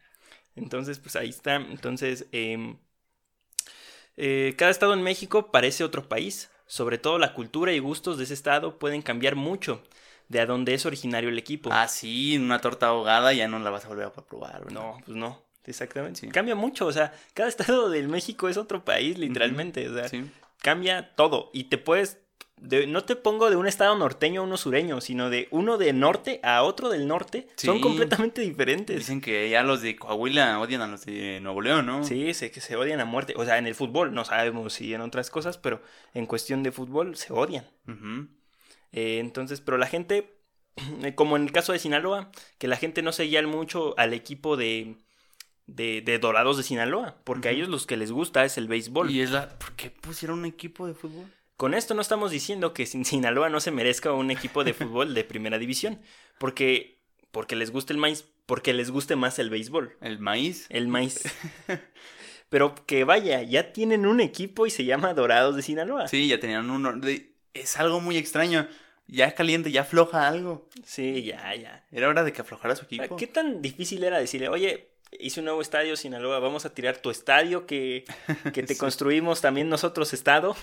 Entonces, 0.57 0.99
pues 0.99 1.17
ahí 1.17 1.29
está. 1.29 1.57
Entonces, 1.57 2.27
eh, 2.33 2.77
eh, 4.23 4.55
cada 4.57 4.71
estado 4.71 4.93
en 4.93 5.03
México 5.03 5.51
parece 5.51 5.83
otro 5.83 6.09
país. 6.09 6.51
Sobre 6.67 6.99
todo 6.99 7.19
la 7.19 7.35
cultura 7.35 7.73
y 7.73 7.79
gustos 7.79 8.19
de 8.19 8.25
ese 8.25 8.35
estado 8.35 8.79
pueden 8.79 9.03
cambiar 9.03 9.35
mucho 9.35 9.83
de 10.29 10.41
a 10.41 10.47
dónde 10.47 10.75
es 10.75 10.87
originario 10.87 11.31
el 11.31 11.39
equipo. 11.39 11.71
Ah, 11.73 11.89
sí, 11.89 12.37
una 12.37 12.61
torta 12.61 12.89
ahogada 12.89 13.33
ya 13.33 13.49
no 13.49 13.59
la 13.59 13.71
vas 13.71 13.87
a 13.87 13.89
volver 13.89 14.05
a 14.05 14.13
probar. 14.13 14.71
No, 14.71 14.99
pues 15.05 15.17
no, 15.17 15.43
exactamente. 15.65 16.29
Cambia 16.29 16.55
mucho, 16.55 16.87
o 16.87 16.93
sea, 16.93 17.13
cada 17.35 17.49
estado 17.49 17.89
del 17.89 18.09
México 18.09 18.49
es 18.49 18.57
otro 18.57 18.85
país, 18.85 19.19
literalmente. 19.19 19.89
O 19.89 19.95
sea, 19.95 20.09
cambia 20.59 21.15
todo. 21.17 21.51
Y 21.53 21.65
te 21.65 21.79
puedes 21.79 22.19
no 22.61 23.05
te 23.05 23.17
pongo 23.17 23.49
de 23.49 23.57
un 23.57 23.67
estado 23.67 23.97
norteño 23.97 24.43
a 24.43 24.45
uno 24.45 24.57
sureño, 24.57 25.01
sino 25.01 25.31
de 25.31 25.49
uno 25.51 25.79
de 25.79 25.93
norte 25.93 26.41
a 26.43 26.63
otro 26.63 26.91
del 26.91 27.07
norte. 27.07 27.47
Son 27.57 27.81
completamente 27.81 28.43
diferentes. 28.43 28.97
Dicen 28.97 29.21
que 29.21 29.49
ya 29.49 29.63
los 29.63 29.81
de 29.81 29.97
Coahuila 29.97 30.61
odian 30.61 30.83
a 30.83 30.87
los 30.87 31.07
de 31.07 31.41
Nuevo 31.41 31.63
León, 31.63 31.87
¿no? 31.87 32.05
Sí, 32.05 32.35
sé 32.35 32.51
que 32.51 32.61
se 32.61 32.77
odian 32.77 33.01
a 33.01 33.05
muerte. 33.05 33.35
O 33.37 33.45
sea, 33.45 33.59
en 33.59 33.67
el 33.67 33.75
fútbol, 33.75 34.13
no 34.13 34.25
sabemos 34.25 34.75
si 34.75 34.93
en 34.93 35.01
otras 35.01 35.31
cosas, 35.31 35.57
pero 35.57 35.81
en 36.13 36.27
cuestión 36.27 36.63
de 36.63 36.73
fútbol 36.73 37.17
se 37.17 37.33
odian. 37.33 37.67
Eh, 38.93 39.19
entonces, 39.21 39.61
pero 39.61 39.79
la 39.79 39.87
gente, 39.87 40.35
como 41.15 41.37
en 41.37 41.45
el 41.45 41.53
caso 41.53 41.73
de 41.73 41.79
Sinaloa, 41.79 42.31
que 42.59 42.69
la 42.69 42.77
gente 42.77 43.03
no 43.03 43.13
seguía 43.13 43.41
mucho 43.47 43.99
al 43.99 44.13
equipo 44.13 44.57
de, 44.59 44.97
de, 45.67 46.19
Dorados 46.21 46.59
de 46.59 46.63
Sinaloa, 46.63 47.17
porque 47.25 47.49
a 47.49 47.53
ellos 47.53 47.69
los 47.69 47.87
que 47.87 47.97
les 47.97 48.13
gusta 48.13 48.45
es 48.45 48.59
el 48.59 48.69
béisbol. 48.69 49.11
¿Y 49.11 49.23
es 49.23 49.31
la... 49.31 49.49
¿Por 49.59 49.73
qué 49.73 49.91
pusieron 49.91 50.41
un 50.41 50.45
equipo 50.45 50.87
de 50.87 50.95
fútbol? 50.95 51.27
Con 51.61 51.75
esto 51.75 51.93
no 51.93 52.01
estamos 52.01 52.31
diciendo 52.31 52.73
que 52.73 52.87
Sinaloa 53.05 53.51
no 53.51 53.61
se 53.61 53.71
merezca 53.71 54.15
un 54.15 54.31
equipo 54.31 54.65
de 54.65 54.73
fútbol 54.73 55.13
de 55.13 55.25
primera 55.25 55.59
división, 55.59 56.01
porque, 56.39 57.03
porque 57.33 57.55
les 57.55 57.71
guste 57.71 57.93
el 57.93 57.99
maíz, 57.99 58.25
porque 58.47 58.73
les 58.73 58.91
guste 58.91 59.15
más 59.15 59.39
el 59.39 59.51
béisbol. 59.51 59.95
¿El 60.01 60.21
maíz? 60.21 60.65
El 60.71 60.89
maíz. 60.89 61.21
Pero 62.49 62.75
que 62.87 63.05
vaya, 63.05 63.43
ya 63.43 63.75
tienen 63.75 64.07
un 64.07 64.21
equipo 64.21 64.65
y 64.65 64.71
se 64.71 64.87
llama 64.87 65.13
Dorados 65.13 65.55
de 65.55 65.61
Sinaloa. 65.61 66.09
Sí, 66.09 66.29
ya 66.29 66.41
tenían 66.41 66.71
uno. 66.71 66.99
Es 67.53 67.77
algo 67.77 68.01
muy 68.01 68.17
extraño. 68.17 68.67
Ya 69.07 69.35
caliente, 69.35 69.71
ya 69.71 69.83
afloja 69.83 70.29
algo. 70.29 70.67
Sí, 70.83 71.25
ya, 71.25 71.55
ya. 71.57 71.85
Era 71.93 72.09
hora 72.09 72.25
de 72.25 72.33
que 72.33 72.41
aflojara 72.41 72.75
su 72.75 72.87
equipo. 72.87 73.17
¿Qué 73.17 73.27
tan 73.27 73.61
difícil 73.61 74.03
era 74.03 74.19
decirle, 74.19 74.49
oye, 74.49 74.90
hice 75.19 75.41
un 75.41 75.47
nuevo 75.47 75.61
estadio 75.61 75.97
Sinaloa, 75.97 76.39
vamos 76.39 76.65
a 76.65 76.75
tirar 76.75 76.99
tu 76.99 77.11
estadio 77.11 77.67
que, 77.67 78.05
que 78.53 78.63
te 78.63 78.77
construimos 78.77 79.41
también 79.41 79.69
nosotros 79.69 80.13
estado. 80.13 80.57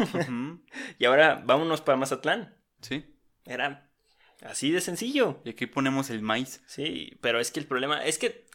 y 1.00 1.06
ahora 1.06 1.42
vámonos 1.46 1.82
para 1.82 1.98
Mazatlán. 1.98 2.56
Sí. 2.82 3.06
Era 3.46 3.90
así 4.42 4.72
de 4.72 4.82
sencillo. 4.82 5.42
Y 5.44 5.50
aquí 5.50 5.66
ponemos 5.66 6.10
el 6.10 6.22
maíz. 6.22 6.62
Sí, 6.68 7.18
pero 7.22 7.40
es 7.40 7.52
que 7.52 7.60
el 7.60 7.66
problema 7.66 8.04
es 8.04 8.18
que 8.18 8.46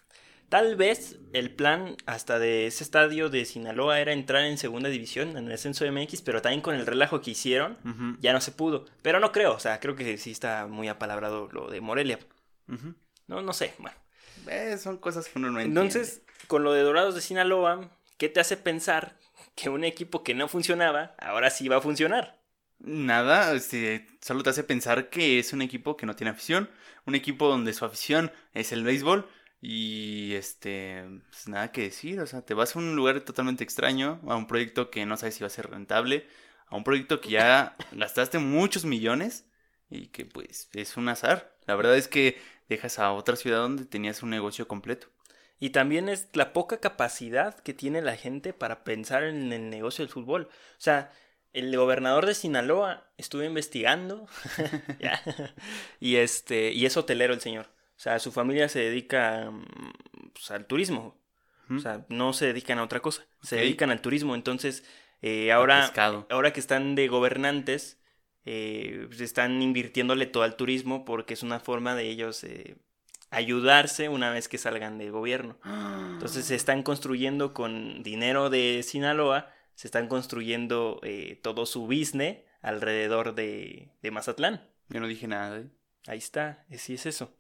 tal 0.49 0.77
vez 0.77 1.19
el 1.33 1.51
plan 1.51 1.97
hasta 2.07 2.39
de 2.39 2.67
ese 2.67 2.85
estadio 2.85 3.31
de 3.31 3.45
Sinaloa 3.45 4.01
era 4.01 4.13
entrar 4.13 4.45
en 4.45 4.59
segunda 4.59 4.91
división, 4.91 5.37
en 5.37 5.47
el 5.47 5.53
ascenso 5.53 5.85
de 5.85 5.91
MX, 5.91 6.23
pero 6.23 6.43
también 6.43 6.61
con 6.61 6.75
el 6.75 6.87
relajo 6.87 7.21
que 7.21 7.31
hicieron 7.31 7.79
ya 8.21 8.33
no 8.33 8.41
se 8.41 8.53
pudo. 8.53 8.85
Pero 9.03 9.19
no 9.19 9.33
creo, 9.33 9.55
o 9.55 9.61
sea, 9.61 9.81
creo 9.81 9.97
que 9.97 10.19
sí 10.19 10.31
está 10.31 10.67
muy 10.67 10.89
apalabrado 10.89 11.49
lo 11.53 11.71
de 11.71 11.81
Morelia. 11.81 12.19
No, 13.27 13.43
no 13.43 13.53
sé, 13.53 13.75
bueno. 13.79 13.97
Eh, 14.49 14.77
son 14.79 14.99
cosas 14.99 15.29
que 15.29 15.39
uno 15.39 15.51
no 15.51 15.61
entiende. 15.61 15.81
Entonces, 15.81 16.23
con 16.47 16.65
lo 16.65 16.73
de 16.73 16.83
Dorados 16.83 17.15
de 17.15 17.21
Sinaloa, 17.21 17.91
¿qué 18.19 18.29
te 18.29 18.41
hace 18.41 18.57
pensar 18.57 19.17
que 19.55 19.69
un 19.69 19.85
equipo 19.85 20.23
que 20.23 20.35
no 20.35 20.49
funcionaba, 20.49 21.15
ahora 21.19 21.51
sí 21.51 21.69
va 21.69 21.77
a 21.77 21.81
funcionar? 21.81 22.41
Nada, 22.79 23.53
este, 23.55 24.09
solo 24.21 24.43
te 24.43 24.51
hace 24.51 24.65
pensar 24.65 25.09
que 25.09 25.39
es 25.39 25.53
un 25.53 25.63
equipo 25.63 25.97
que 25.97 26.07
no 26.07 26.17
tiene 26.17 26.31
afición, 26.31 26.69
un 27.07 27.15
equipo 27.15 27.49
donde 27.49 27.73
su 27.75 27.85
afición 27.85 28.33
es 28.55 28.73
el 28.73 28.83
béisbol 28.83 29.29
y 29.61 30.35
este, 30.35 31.05
pues 31.31 31.47
nada 31.47 31.71
que 31.71 31.83
decir, 31.83 32.19
o 32.21 32.27
sea, 32.27 32.43
te 32.43 32.55
vas 32.55 32.75
a 32.75 32.81
un 32.81 32.97
lugar 32.97 33.21
totalmente 33.21 33.63
extraño, 33.63 34.21
a 34.27 34.35
un 34.35 34.49
proyecto 34.49 34.91
que 34.91 35.07
no 35.07 35.17
sabes 35.17 35.37
si 35.37 35.45
va 35.45 35.47
a 35.47 35.51
ser 35.51 35.71
rentable, 35.71 36.27
a 36.67 36.75
un 36.75 36.83
proyecto 36.83 37.21
que 37.21 37.31
ya 37.31 37.77
gastaste 37.93 38.39
muchos 38.41 38.85
millones 38.85 39.47
y 39.89 40.09
que 40.09 40.25
pues 40.25 40.69
es 40.73 40.97
un 40.97 41.09
azar. 41.09 41.57
La 41.67 41.77
verdad 41.77 41.97
es 41.97 42.09
que 42.09 42.41
dejas 42.73 42.99
a 42.99 43.13
otra 43.13 43.37
ciudad 43.37 43.59
donde 43.59 43.85
tenías 43.85 44.23
un 44.23 44.31
negocio 44.31 44.69
completo. 44.69 45.09
Y 45.59 45.71
también 45.71 46.09
es 46.09 46.29
la 46.33 46.53
poca 46.53 46.81
capacidad 46.81 47.59
que 47.61 47.73
tiene 47.73 48.03
la 48.03 48.17
gente 48.17 48.53
para 48.53 48.83
pensar 48.83 49.23
en 49.23 49.53
el 49.53 49.71
negocio 49.71 50.05
del 50.05 50.13
fútbol. 50.13 50.49
O 50.51 50.81
sea, 50.81 51.13
el 51.53 51.77
gobernador 51.77 52.27
de 52.27 52.35
Sinaloa 52.35 53.07
estuvo 53.17 53.45
investigando 53.45 54.27
y 56.01 56.17
este 56.17 56.73
y 56.73 56.87
es 56.87 56.97
hotelero 56.97 57.33
el 57.33 57.41
señor. 57.41 57.67
O 57.97 58.01
sea, 58.03 58.19
su 58.19 58.33
familia 58.33 58.69
se 58.69 58.81
dedica 58.81 59.51
mm, 59.51 60.33
pues, 60.33 60.51
al 60.51 60.67
turismo. 60.67 61.17
O 61.71 61.79
sea, 61.79 62.05
no 62.09 62.33
se 62.33 62.47
dedican 62.47 62.81
a 62.81 62.83
otra 62.83 63.01
cosa. 63.01 63.25
Se 63.41 63.57
dedican 63.57 63.91
al 63.91 64.03
turismo. 64.03 64.35
Entonces, 64.35 64.85
eh, 65.23 65.53
ahora, 65.53 65.91
ahora 66.29 66.53
que 66.53 66.61
están 66.61 66.97
de 66.97 67.09
gobernantes, 67.09 68.02
eh, 68.45 69.05
pues, 69.09 69.21
están 69.21 69.63
invirtiéndole 69.63 70.27
todo 70.27 70.43
al 70.43 70.57
turismo 70.57 71.05
porque 71.05 71.35
es 71.35 71.43
una 71.43 71.61
forma 71.61 71.95
de 71.95 72.09
ellos 72.09 72.43
eh, 72.45 72.77
ayudarse 73.31 74.09
una 74.09 74.31
vez 74.31 74.49
que 74.49 74.59
salgan 74.59 74.99
del 74.99 75.11
gobierno. 75.11 75.59
Entonces 75.65 76.47
se 76.47 76.55
están 76.55 76.83
construyendo 76.83 77.55
con 77.55 78.03
dinero 78.03 78.51
de 78.51 78.83
Sinaloa, 78.83 79.51
se 79.75 79.89
están 79.89 80.09
construyendo 80.09 81.01
eh, 81.03 81.41
todo 81.43 81.67
su 81.67 81.87
business 81.87 82.39
alrededor 82.61 83.35
de, 83.35 83.91
de, 84.03 84.11
Mazatlán. 84.11 84.69
Yo 84.89 85.01
no 85.01 85.07
dije 85.07 85.27
nada. 85.27 85.65
Ahí 86.07 86.19
está, 86.19 86.67
sí 86.77 86.95
es 86.95 87.07
eso. 87.07 87.35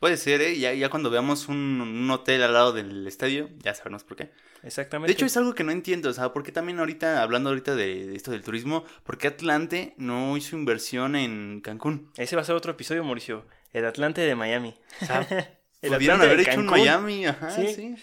Puede 0.00 0.16
ser, 0.16 0.40
¿eh? 0.42 0.58
Ya, 0.58 0.72
ya 0.74 0.90
cuando 0.90 1.10
veamos 1.10 1.48
un, 1.48 1.80
un, 1.80 2.10
hotel 2.10 2.42
al 2.42 2.52
lado 2.52 2.72
del 2.72 3.06
estadio, 3.06 3.50
ya 3.58 3.74
sabemos 3.74 4.04
por 4.04 4.16
qué. 4.16 4.30
Exactamente. 4.62 5.08
De 5.08 5.12
hecho, 5.14 5.26
es 5.26 5.36
algo 5.36 5.54
que 5.54 5.64
no 5.64 5.72
entiendo, 5.72 6.08
o 6.08 6.12
sea, 6.12 6.32
¿por 6.32 6.44
qué 6.44 6.52
también 6.52 6.78
ahorita, 6.78 7.22
hablando 7.22 7.50
ahorita 7.50 7.74
de, 7.74 8.14
esto 8.14 8.30
del 8.30 8.42
turismo, 8.42 8.84
¿por 9.02 9.18
qué 9.18 9.28
Atlante 9.28 9.94
no 9.96 10.36
hizo 10.36 10.56
inversión 10.56 11.16
en 11.16 11.60
Cancún? 11.60 12.10
Ese 12.16 12.36
va 12.36 12.42
a 12.42 12.44
ser 12.44 12.54
otro 12.54 12.72
episodio, 12.72 13.02
Mauricio. 13.02 13.46
El 13.72 13.86
Atlante 13.86 14.20
de 14.20 14.34
Miami. 14.34 14.74
el 15.82 15.92
Pudieron 15.92 16.20
haber 16.20 16.40
hecho 16.40 16.60
un 16.60 16.66
Miami, 16.66 17.26
ajá, 17.26 17.50
¿Sí? 17.50 17.96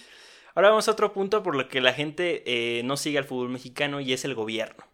Ahora 0.54 0.70
vamos 0.70 0.88
a 0.88 0.92
otro 0.92 1.12
punto 1.14 1.44
por 1.44 1.56
lo 1.56 1.68
que 1.68 1.82
la 1.82 1.94
gente 1.94 2.44
eh, 2.46 2.82
no 2.84 2.96
sigue 2.96 3.18
al 3.18 3.26
fútbol 3.26 3.50
mexicano 3.50 4.00
y 4.00 4.14
es 4.14 4.24
el 4.24 4.36
gobierno. 4.36 4.86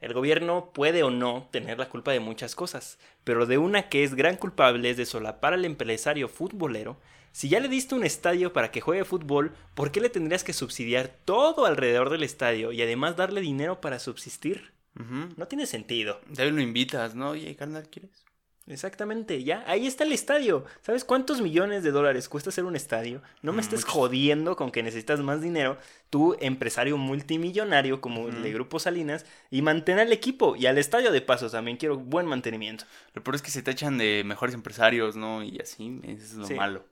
El 0.00 0.12
gobierno 0.12 0.70
puede 0.72 1.02
o 1.02 1.10
no 1.10 1.48
tener 1.50 1.78
la 1.78 1.88
culpa 1.88 2.12
de 2.12 2.20
muchas 2.20 2.54
cosas, 2.54 2.98
pero 3.24 3.46
de 3.46 3.58
una 3.58 3.88
que 3.88 4.04
es 4.04 4.14
gran 4.14 4.36
culpable 4.36 4.90
es 4.90 4.96
de 4.96 5.06
solapar 5.06 5.54
al 5.54 5.64
empresario 5.64 6.28
futbolero. 6.28 6.98
Si 7.32 7.48
ya 7.48 7.60
le 7.60 7.68
diste 7.68 7.94
un 7.94 8.04
estadio 8.04 8.52
para 8.52 8.70
que 8.70 8.80
juegue 8.80 9.04
fútbol, 9.04 9.54
¿por 9.74 9.90
qué 9.90 10.00
le 10.00 10.10
tendrías 10.10 10.44
que 10.44 10.52
subsidiar 10.52 11.08
todo 11.24 11.66
alrededor 11.66 12.10
del 12.10 12.22
estadio 12.22 12.72
y 12.72 12.82
además 12.82 13.16
darle 13.16 13.40
dinero 13.40 13.80
para 13.80 13.98
subsistir? 13.98 14.72
No 14.94 15.46
tiene 15.46 15.66
sentido. 15.66 16.20
Debe 16.28 16.52
lo 16.52 16.62
invitas, 16.62 17.14
¿no? 17.14 17.30
Oye, 17.30 17.54
carnal, 17.54 17.88
¿quieres? 17.90 18.25
Exactamente, 18.68 19.44
ya, 19.44 19.62
ahí 19.68 19.86
está 19.86 20.02
el 20.02 20.10
estadio. 20.10 20.64
¿Sabes 20.82 21.04
cuántos 21.04 21.40
millones 21.40 21.84
de 21.84 21.92
dólares 21.92 22.28
cuesta 22.28 22.50
hacer 22.50 22.64
un 22.64 22.74
estadio? 22.74 23.22
No 23.40 23.52
me 23.52 23.58
mm, 23.58 23.60
estés 23.60 23.84
jodiendo 23.84 24.56
con 24.56 24.72
que 24.72 24.82
necesitas 24.82 25.20
más 25.20 25.40
dinero, 25.40 25.78
tú 26.10 26.36
empresario 26.40 26.96
multimillonario 26.96 28.00
como 28.00 28.28
el 28.28 28.42
de 28.42 28.52
Grupo 28.52 28.80
Salinas, 28.80 29.24
y 29.50 29.62
mantener 29.62 30.08
el 30.08 30.12
equipo 30.12 30.56
y 30.56 30.66
al 30.66 30.78
estadio 30.78 31.12
de 31.12 31.20
pasos 31.20 31.52
también 31.52 31.76
quiero 31.76 31.96
buen 31.96 32.26
mantenimiento. 32.26 32.86
Lo 33.14 33.22
peor 33.22 33.36
es 33.36 33.42
que 33.42 33.52
se 33.52 33.62
te 33.62 33.70
echan 33.70 33.98
de 33.98 34.24
mejores 34.24 34.54
empresarios, 34.54 35.14
¿no? 35.14 35.44
Y 35.44 35.60
así, 35.60 36.00
es 36.02 36.34
lo 36.34 36.48
malo. 36.50 36.84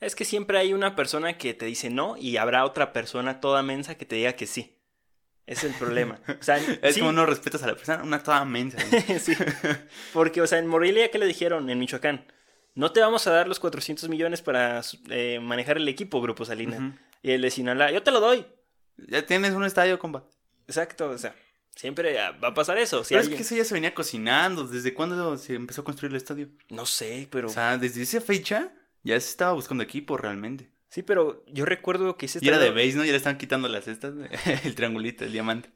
Es 0.00 0.16
que 0.16 0.24
siempre 0.24 0.58
hay 0.58 0.72
una 0.72 0.96
persona 0.96 1.38
que 1.38 1.54
te 1.54 1.66
dice 1.66 1.90
no 1.90 2.16
y 2.16 2.38
habrá 2.38 2.64
otra 2.64 2.92
persona 2.92 3.40
toda 3.40 3.62
mensa 3.62 3.96
que 3.96 4.04
te 4.04 4.16
diga 4.16 4.32
que 4.32 4.46
sí. 4.46 4.77
Es 5.48 5.64
el 5.64 5.72
problema. 5.72 6.20
O 6.28 6.42
sea, 6.42 6.58
es 6.82 6.98
como 6.98 7.10
no 7.10 7.24
respetas 7.24 7.62
a 7.62 7.66
la 7.66 7.74
persona, 7.74 8.02
una 8.02 8.22
toda 8.22 8.44
mensa. 8.44 8.78
sí. 9.18 9.32
Porque, 10.12 10.42
o 10.42 10.46
sea, 10.46 10.58
en 10.58 10.66
Morelia, 10.66 11.10
¿qué 11.10 11.18
le 11.18 11.26
dijeron 11.26 11.70
en 11.70 11.78
Michoacán? 11.78 12.26
No 12.74 12.92
te 12.92 13.00
vamos 13.00 13.26
a 13.26 13.32
dar 13.32 13.48
los 13.48 13.58
400 13.58 14.08
millones 14.10 14.42
para 14.42 14.82
eh, 15.08 15.40
manejar 15.42 15.78
el 15.78 15.88
equipo, 15.88 16.20
Grupo 16.20 16.44
Salina. 16.44 16.96
Y 17.22 17.30
el 17.30 17.40
de 17.40 17.50
Sinaloa, 17.50 17.90
yo 17.90 18.02
te 18.02 18.10
lo 18.10 18.20
doy. 18.20 18.46
Ya 18.98 19.24
tienes 19.24 19.52
un 19.54 19.64
estadio, 19.64 19.98
compa. 19.98 20.24
Exacto, 20.66 21.08
o 21.08 21.18
sea, 21.18 21.34
siempre 21.74 22.14
va 22.14 22.48
a 22.48 22.54
pasar 22.54 22.76
eso. 22.76 23.02
pero 23.08 23.22
es 23.22 23.28
que 23.30 23.36
eso 23.36 23.56
ya 23.56 23.64
se 23.64 23.74
venía 23.74 23.94
cocinando. 23.94 24.68
¿Desde 24.68 24.92
cuándo 24.92 25.36
se 25.38 25.54
empezó 25.54 25.80
a 25.80 25.84
construir 25.84 26.12
el 26.12 26.18
estadio? 26.18 26.50
No 26.68 26.84
sé, 26.84 27.26
pero... 27.30 27.48
O 27.48 27.50
sea, 27.50 27.78
desde 27.78 28.02
esa 28.02 28.20
fecha 28.20 28.70
ya 29.02 29.18
se 29.18 29.30
estaba 29.30 29.54
buscando 29.54 29.82
equipo 29.82 30.18
realmente. 30.18 30.70
Sí, 30.88 31.02
pero 31.02 31.44
yo 31.46 31.64
recuerdo 31.64 32.16
que 32.16 32.26
ese 32.26 32.38
Y 32.42 32.48
era 32.48 32.58
de 32.58 32.70
base, 32.70 32.94
¿no? 32.94 33.04
Ya 33.04 33.12
le 33.12 33.18
estaban 33.18 33.38
quitando 33.38 33.68
las 33.68 33.88
estas, 33.88 34.14
el 34.64 34.74
triangulito, 34.74 35.24
el 35.24 35.32
diamante. 35.32 35.70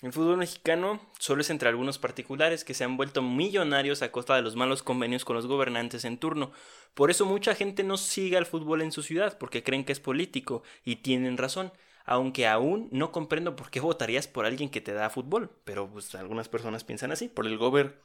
El 0.00 0.12
fútbol 0.12 0.36
mexicano 0.36 1.00
solo 1.18 1.40
es 1.40 1.50
entre 1.50 1.68
algunos 1.68 1.98
particulares 1.98 2.64
que 2.64 2.74
se 2.74 2.84
han 2.84 2.96
vuelto 2.96 3.20
millonarios 3.20 4.02
a 4.02 4.12
costa 4.12 4.36
de 4.36 4.42
los 4.42 4.54
malos 4.54 4.84
convenios 4.84 5.24
con 5.24 5.34
los 5.34 5.48
gobernantes 5.48 6.04
en 6.04 6.18
turno. 6.18 6.52
Por 6.94 7.10
eso 7.10 7.26
mucha 7.26 7.54
gente 7.56 7.82
no 7.82 7.96
sigue 7.96 8.36
al 8.36 8.46
fútbol 8.46 8.82
en 8.82 8.92
su 8.92 9.02
ciudad, 9.02 9.38
porque 9.38 9.64
creen 9.64 9.84
que 9.84 9.92
es 9.92 9.98
político, 9.98 10.62
y 10.84 10.96
tienen 10.96 11.36
razón. 11.36 11.72
Aunque 12.04 12.46
aún 12.46 12.88
no 12.92 13.10
comprendo 13.10 13.56
por 13.56 13.70
qué 13.70 13.80
votarías 13.80 14.28
por 14.28 14.46
alguien 14.46 14.70
que 14.70 14.80
te 14.80 14.92
da 14.92 15.10
fútbol, 15.10 15.50
pero 15.64 15.90
pues 15.90 16.14
algunas 16.14 16.48
personas 16.48 16.84
piensan 16.84 17.10
así. 17.10 17.28
Por 17.28 17.46
el 17.46 17.58
gober. 17.58 18.00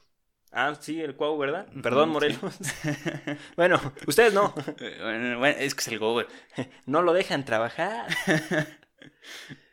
Ah, 0.56 0.76
sí, 0.80 1.02
el 1.02 1.16
Cuau, 1.16 1.36
¿verdad? 1.38 1.68
Perdón, 1.82 2.10
Morelos. 2.10 2.60
bueno, 3.56 3.82
ustedes 4.06 4.34
no. 4.34 4.54
Eh, 4.80 5.36
bueno, 5.38 5.58
es 5.58 5.74
que 5.74 5.82
es 5.82 5.88
el 5.88 5.98
gober. 5.98 6.28
no 6.86 7.02
lo 7.02 7.12
dejan 7.12 7.44
trabajar. 7.44 8.08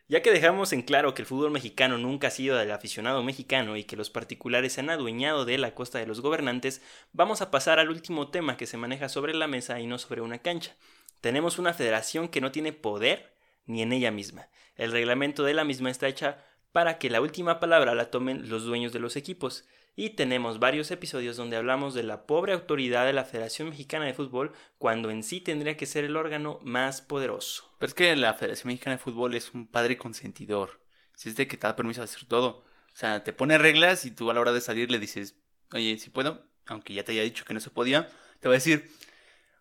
Ya 0.08 0.22
que 0.22 0.32
dejamos 0.32 0.72
en 0.72 0.82
claro 0.82 1.14
que 1.14 1.22
el 1.22 1.26
fútbol 1.26 1.50
mexicano 1.50 1.98
nunca 1.98 2.28
ha 2.28 2.30
sido 2.30 2.56
del 2.56 2.72
aficionado 2.72 3.22
mexicano 3.22 3.76
y 3.76 3.84
que 3.84 3.94
los 3.94 4.10
particulares 4.10 4.72
se 4.72 4.80
han 4.80 4.90
adueñado 4.90 5.44
de 5.44 5.58
la 5.58 5.74
costa 5.74 5.98
de 5.98 6.06
los 6.06 6.20
gobernantes, 6.20 6.82
vamos 7.12 7.42
a 7.42 7.50
pasar 7.52 7.78
al 7.78 7.90
último 7.90 8.28
tema 8.28 8.56
que 8.56 8.66
se 8.66 8.76
maneja 8.76 9.08
sobre 9.08 9.34
la 9.34 9.46
mesa 9.46 9.78
y 9.78 9.86
no 9.86 9.98
sobre 9.98 10.22
una 10.22 10.38
cancha. 10.38 10.74
Tenemos 11.20 11.60
una 11.60 11.74
federación 11.74 12.28
que 12.28 12.40
no 12.40 12.50
tiene 12.50 12.72
poder 12.72 13.36
ni 13.66 13.82
en 13.82 13.92
ella 13.92 14.10
misma. 14.10 14.48
El 14.74 14.90
reglamento 14.92 15.44
de 15.44 15.54
la 15.54 15.62
misma 15.62 15.90
está 15.90 16.08
hecha 16.08 16.44
para 16.72 16.98
que 16.98 17.10
la 17.10 17.20
última 17.20 17.60
palabra 17.60 17.94
la 17.94 18.10
tomen 18.10 18.48
los 18.48 18.64
dueños 18.64 18.92
de 18.92 18.98
los 18.98 19.14
equipos 19.14 19.68
y 19.96 20.10
tenemos 20.10 20.58
varios 20.58 20.90
episodios 20.90 21.36
donde 21.36 21.56
hablamos 21.56 21.94
de 21.94 22.02
la 22.02 22.26
pobre 22.26 22.52
autoridad 22.52 23.06
de 23.06 23.12
la 23.12 23.24
Federación 23.24 23.70
Mexicana 23.70 24.06
de 24.06 24.14
Fútbol 24.14 24.52
cuando 24.78 25.10
en 25.10 25.22
sí 25.22 25.40
tendría 25.40 25.76
que 25.76 25.86
ser 25.86 26.04
el 26.04 26.16
órgano 26.16 26.58
más 26.62 27.02
poderoso. 27.02 27.70
Pero 27.78 27.88
es 27.88 27.94
que 27.94 28.16
la 28.16 28.34
Federación 28.34 28.68
Mexicana 28.68 28.96
de 28.96 29.02
Fútbol 29.02 29.34
es 29.34 29.52
un 29.52 29.66
padre 29.66 29.96
consentidor. 29.96 30.80
Si 31.14 31.28
es 31.28 31.36
de 31.36 31.46
que 31.46 31.56
te 31.56 31.66
da 31.66 31.76
permiso 31.76 32.00
de 32.00 32.04
hacer 32.04 32.24
todo. 32.24 32.64
O 32.92 32.96
sea, 32.96 33.24
te 33.24 33.32
pone 33.32 33.58
reglas 33.58 34.04
y 34.04 34.10
tú 34.10 34.30
a 34.30 34.34
la 34.34 34.40
hora 34.40 34.52
de 34.52 34.60
salir 34.60 34.90
le 34.90 34.98
dices, 34.98 35.36
oye, 35.72 35.98
si 35.98 36.10
puedo, 36.10 36.46
aunque 36.66 36.94
ya 36.94 37.04
te 37.04 37.12
haya 37.12 37.22
dicho 37.22 37.44
que 37.44 37.54
no 37.54 37.60
se 37.60 37.70
podía, 37.70 38.08
te 38.40 38.48
va 38.48 38.54
a 38.54 38.58
decir, 38.58 38.90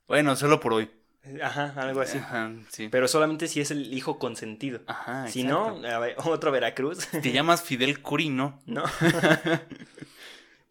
bueno, 0.08 0.36
solo 0.36 0.60
por 0.60 0.74
hoy. 0.74 0.90
Ajá, 1.44 1.74
algo 1.76 2.02
así. 2.02 2.18
Ajá, 2.18 2.52
sí. 2.70 2.88
Pero 2.90 3.08
solamente 3.08 3.48
si 3.48 3.60
es 3.62 3.72
el 3.72 3.94
hijo 3.94 4.18
consentido. 4.18 4.82
Ajá, 4.88 5.28
Si 5.28 5.44
no, 5.44 5.80
otro 6.26 6.52
Veracruz. 6.52 7.08
Te 7.08 7.32
llamas 7.32 7.62
Fidel 7.62 8.02
Curino. 8.02 8.62
No. 8.66 8.84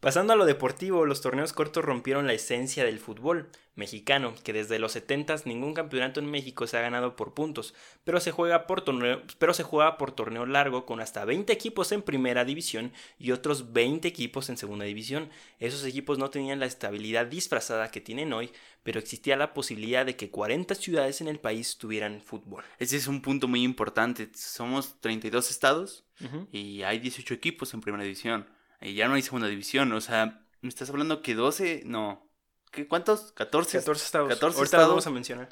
Pasando 0.01 0.33
a 0.33 0.37
lo 0.37 0.47
deportivo, 0.47 1.07
los 1.07 1.23
torneos 1.23 1.53
cortos 1.53 1.85
rompieron 1.85 2.29
la 2.29 2.33
esencia 2.33 2.85
del 2.85 3.01
fútbol 3.01 3.51
mexicano, 3.75 4.33
que 4.45 4.53
desde 4.53 4.79
los 4.79 4.93
70 4.93 5.35
ningún 5.45 5.75
campeonato 5.75 6.21
en 6.21 6.31
México 6.31 6.69
se 6.69 6.77
ha 6.77 6.83
ganado 6.83 7.17
por 7.17 7.35
puntos, 7.35 7.75
pero 8.05 8.21
se 8.21 8.31
juega 8.31 8.69
por 8.69 8.83
torneo, 8.83 9.23
pero 9.39 9.55
se 9.55 9.65
juega 9.65 9.99
por 9.99 10.13
torneo 10.13 10.47
largo 10.47 10.87
con 10.87 11.01
hasta 11.01 11.25
20 11.25 11.53
equipos 11.53 11.91
en 11.91 12.03
primera 12.03 12.45
división 12.45 12.93
y 13.19 13.33
otros 13.33 13.73
20 13.73 14.07
equipos 14.07 14.49
en 14.49 14.57
segunda 14.57 14.85
división. 14.85 15.31
Esos 15.59 15.85
equipos 15.85 16.17
no 16.17 16.31
tenían 16.31 16.61
la 16.61 16.67
estabilidad 16.67 17.27
disfrazada 17.27 17.91
que 17.91 18.01
tienen 18.01 18.33
hoy, 18.33 18.53
pero 18.85 19.01
existía 19.01 19.37
la 19.37 19.53
posibilidad 19.53 20.07
de 20.07 20.15
que 20.15 20.31
40 20.31 20.77
ciudades 20.77 21.21
en 21.21 21.27
el 21.27 21.41
país 21.41 21.77
tuvieran 21.77 22.21
fútbol. 22.21 22.63
Ese 22.79 22.97
es 22.97 23.09
un 23.09 23.21
punto 23.21 23.49
muy 23.49 23.65
importante. 23.65 24.31
Somos 24.33 25.01
32 25.01 25.51
estados 25.51 26.05
y 26.53 26.83
hay 26.83 27.01
18 27.01 27.35
equipos 27.35 27.75
en 27.75 27.81
primera 27.81 28.05
división 28.05 28.47
y 28.81 28.95
ya 28.95 29.09
no 29.09 29.15
hay 29.15 29.23
segunda 29.23 29.49
división. 29.49 29.93
O 29.93 30.01
sea, 30.01 30.47
me 30.61 30.69
estás 30.69 30.91
hablando 30.91 31.23
que 31.23 31.35
12, 31.35 31.83
no. 31.87 32.29
¿Qué, 32.71 32.87
¿Cuántos? 32.87 33.33
14. 33.33 33.79
14 33.79 34.05
estados. 34.05 34.29
14 34.29 34.45
Ahorita 34.59 34.65
estados. 34.65 34.89
vamos 34.89 35.07
a 35.07 35.11
mencionar. 35.11 35.49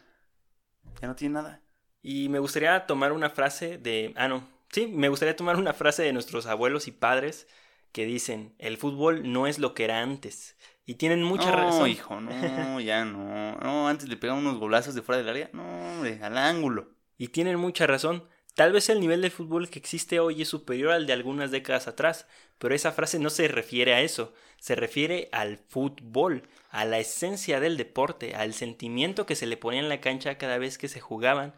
Ya 1.01 1.09
no 1.09 1.17
tiene 1.17 1.35
nada. 1.35 1.62
Y 2.03 2.29
me 2.29 2.39
gustaría 2.39 2.87
tomar 2.87 3.12
una 3.12 3.31
frase 3.31 3.79
de. 3.79 4.12
Ah, 4.17 4.29
no. 4.29 4.47
Sí, 4.71 4.87
me 4.87 5.09
gustaría 5.09 5.37
tomar 5.37 5.57
una 5.57 5.73
frase 5.73 6.03
de 6.03 6.12
nuestros 6.12 6.47
abuelos 6.47 6.87
y 6.89 6.93
padres 6.93 7.47
que 7.93 8.05
dicen: 8.05 8.55
el 8.59 8.77
fútbol 8.77 9.33
no 9.33 9.47
es 9.47 9.59
lo 9.59 9.75
que 9.75 9.85
era 9.85 10.03
antes. 10.03 10.57
Y 10.85 10.95
tienen 10.95 11.23
mucha 11.25 11.51
razón. 11.51 11.81
No, 11.81 11.87
hijo, 11.89 12.21
no, 12.21 12.81
ya 12.81 13.05
no. 13.05 13.57
No, 13.57 13.89
antes 13.89 14.09
le 14.09 14.17
pegaban 14.17 14.47
unos 14.47 14.59
golazos 14.61 14.95
de 14.95 15.03
fuera 15.03 15.19
del 15.19 15.29
área. 15.29 15.51
No, 15.53 15.65
hombre, 15.65 16.21
al 16.23 16.39
ángulo. 16.39 16.91
Y 17.19 17.29
tienen 17.29 17.59
mucha 17.59 17.87
razón. 17.87 18.29
Tal 18.57 18.73
vez 18.73 18.88
el 18.88 19.01
nivel 19.01 19.21
de 19.21 19.29
fútbol 19.29 19.69
que 19.69 19.79
existe 19.79 20.19
hoy 20.19 20.40
es 20.40 20.49
superior 20.49 20.92
al 20.92 21.07
de 21.07 21.12
algunas 21.12 21.51
décadas 21.51 21.88
atrás, 21.88 22.27
pero 22.57 22.75
esa 22.75 22.90
frase 22.90 23.19
no 23.19 23.29
se 23.29 23.49
refiere 23.49 23.92
a 23.92 24.01
eso, 24.01 24.33
se 24.59 24.75
refiere 24.75 25.29
al 25.31 25.59
fútbol, 25.59 26.42
a 26.71 26.87
la 26.87 26.99
esencia 26.99 27.61
del 27.61 27.77
deporte, 27.77 28.35
al 28.35 28.55
sentimiento 28.55 29.27
que 29.27 29.37
se 29.37 29.47
le 29.47 29.59
ponía 29.59 29.81
en 29.81 29.90
la 29.90 30.01
cancha 30.01 30.38
cada 30.38 30.57
vez 30.57 30.79
que 30.79 30.88
se 30.88 31.01
jugaban, 31.01 31.55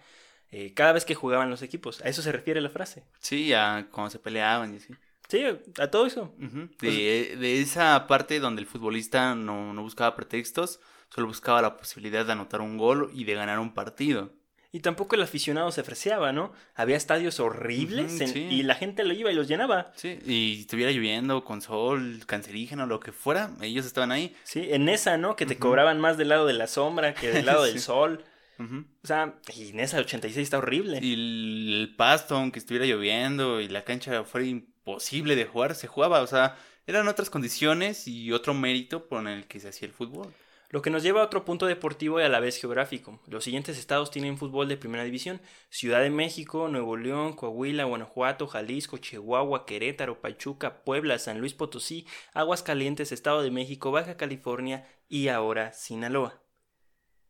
eh, 0.50 0.74
cada 0.74 0.92
vez 0.92 1.04
que 1.04 1.14
jugaban 1.14 1.50
los 1.50 1.62
equipos. 1.62 2.00
A 2.00 2.08
eso 2.08 2.20
se 2.20 2.32
refiere 2.32 2.60
la 2.60 2.68
frase. 2.68 3.04
Sí, 3.20 3.52
a 3.52 3.86
cómo 3.92 4.10
se 4.10 4.18
peleaban 4.18 4.74
y 4.74 4.78
así. 4.78 4.92
Sí, 5.28 5.44
a 5.78 5.90
todo 5.92 6.04
eso. 6.04 6.34
de, 6.80 7.60
esa 7.60 8.08
parte 8.08 8.40
donde 8.40 8.60
el 8.60 8.66
futbolista 8.66 9.36
no, 9.36 9.72
no 9.72 9.82
buscaba 9.82 10.16
pretextos, 10.16 10.80
solo 11.10 11.28
buscaba 11.28 11.62
la 11.62 11.76
posibilidad 11.76 12.26
de 12.26 12.32
anotar 12.32 12.60
un 12.60 12.76
gol 12.76 13.12
y 13.14 13.22
de 13.22 13.34
ganar 13.34 13.60
un 13.60 13.72
partido. 13.72 14.32
Y 14.70 14.80
tampoco 14.80 15.16
el 15.16 15.22
aficionado 15.22 15.72
se 15.72 15.82
freseaba, 15.82 16.30
¿no? 16.32 16.52
Había 16.74 16.96
estadios 16.96 17.40
horribles 17.40 18.20
y 18.34 18.62
la 18.62 18.74
gente 18.74 19.02
lo 19.02 19.14
iba 19.14 19.32
y 19.32 19.34
los 19.34 19.48
llenaba. 19.48 19.92
Sí, 19.96 20.18
y 20.26 20.60
estuviera 20.60 20.92
lloviendo, 20.92 21.42
con 21.42 21.62
sol, 21.62 22.20
cancerígeno, 22.26 22.86
lo 22.86 23.00
que 23.00 23.12
fuera, 23.12 23.50
ellos 23.62 23.86
estaban 23.86 24.12
ahí. 24.12 24.36
Sí, 24.44 24.68
en 24.70 24.90
esa, 24.90 25.16
¿no? 25.16 25.36
Que 25.36 25.46
te 25.46 25.56
cobraban 25.58 26.00
más 26.00 26.18
del 26.18 26.28
lado 26.28 26.46
de 26.46 26.52
la 26.52 26.66
sombra 26.66 27.14
que 27.14 27.30
del 27.30 27.46
lado 27.46 27.64
del 27.64 27.80
sol. 27.80 28.24
O 28.58 29.06
sea, 29.06 29.36
y 29.54 29.68
en 29.68 29.80
esa 29.80 29.98
86 29.98 30.42
está 30.42 30.58
horrible. 30.58 30.98
Y 31.00 31.14
el, 31.14 31.94
pasto, 31.96 32.36
aunque 32.36 32.58
estuviera 32.58 32.86
lloviendo 32.86 33.60
y 33.60 33.68
la 33.68 33.84
cancha 33.84 34.24
fuera 34.24 34.46
imposible 34.46 35.36
de 35.36 35.44
jugar, 35.44 35.76
se 35.76 35.86
jugaba. 35.86 36.20
O 36.22 36.26
sea, 36.26 36.56
eran 36.86 37.06
otras 37.06 37.30
condiciones 37.30 38.08
y 38.08 38.32
otro 38.32 38.54
mérito 38.54 39.08
por 39.08 39.26
el 39.28 39.46
que 39.46 39.60
se 39.60 39.68
hacía 39.68 39.86
el 39.86 39.94
fútbol. 39.94 40.34
Lo 40.70 40.82
que 40.82 40.90
nos 40.90 41.02
lleva 41.02 41.22
a 41.22 41.24
otro 41.24 41.46
punto 41.46 41.64
deportivo 41.64 42.20
y 42.20 42.24
a 42.24 42.28
la 42.28 42.40
vez 42.40 42.60
geográfico. 42.60 43.20
Los 43.26 43.44
siguientes 43.44 43.78
estados 43.78 44.10
tienen 44.10 44.36
fútbol 44.36 44.68
de 44.68 44.76
primera 44.76 45.02
división. 45.02 45.40
Ciudad 45.70 46.02
de 46.02 46.10
México, 46.10 46.68
Nuevo 46.68 46.98
León, 46.98 47.32
Coahuila, 47.32 47.84
Guanajuato, 47.84 48.46
Jalisco, 48.46 48.98
Chihuahua, 48.98 49.64
Querétaro, 49.64 50.20
Pachuca, 50.20 50.84
Puebla, 50.84 51.18
San 51.18 51.40
Luis 51.40 51.54
Potosí, 51.54 52.06
Aguascalientes, 52.34 53.12
Estado 53.12 53.40
de 53.40 53.50
México, 53.50 53.92
Baja 53.92 54.18
California 54.18 54.86
y 55.08 55.28
ahora 55.28 55.72
Sinaloa. 55.72 56.42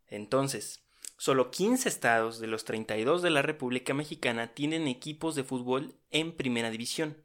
Entonces, 0.08 0.84
solo 1.16 1.52
15 1.52 1.88
estados 1.88 2.40
de 2.40 2.48
los 2.48 2.64
32 2.64 3.22
de 3.22 3.30
la 3.30 3.42
República 3.42 3.94
Mexicana 3.94 4.48
tienen 4.48 4.88
equipos 4.88 5.36
de 5.36 5.44
fútbol 5.44 5.94
en 6.10 6.32
primera 6.32 6.70
división. 6.70 7.22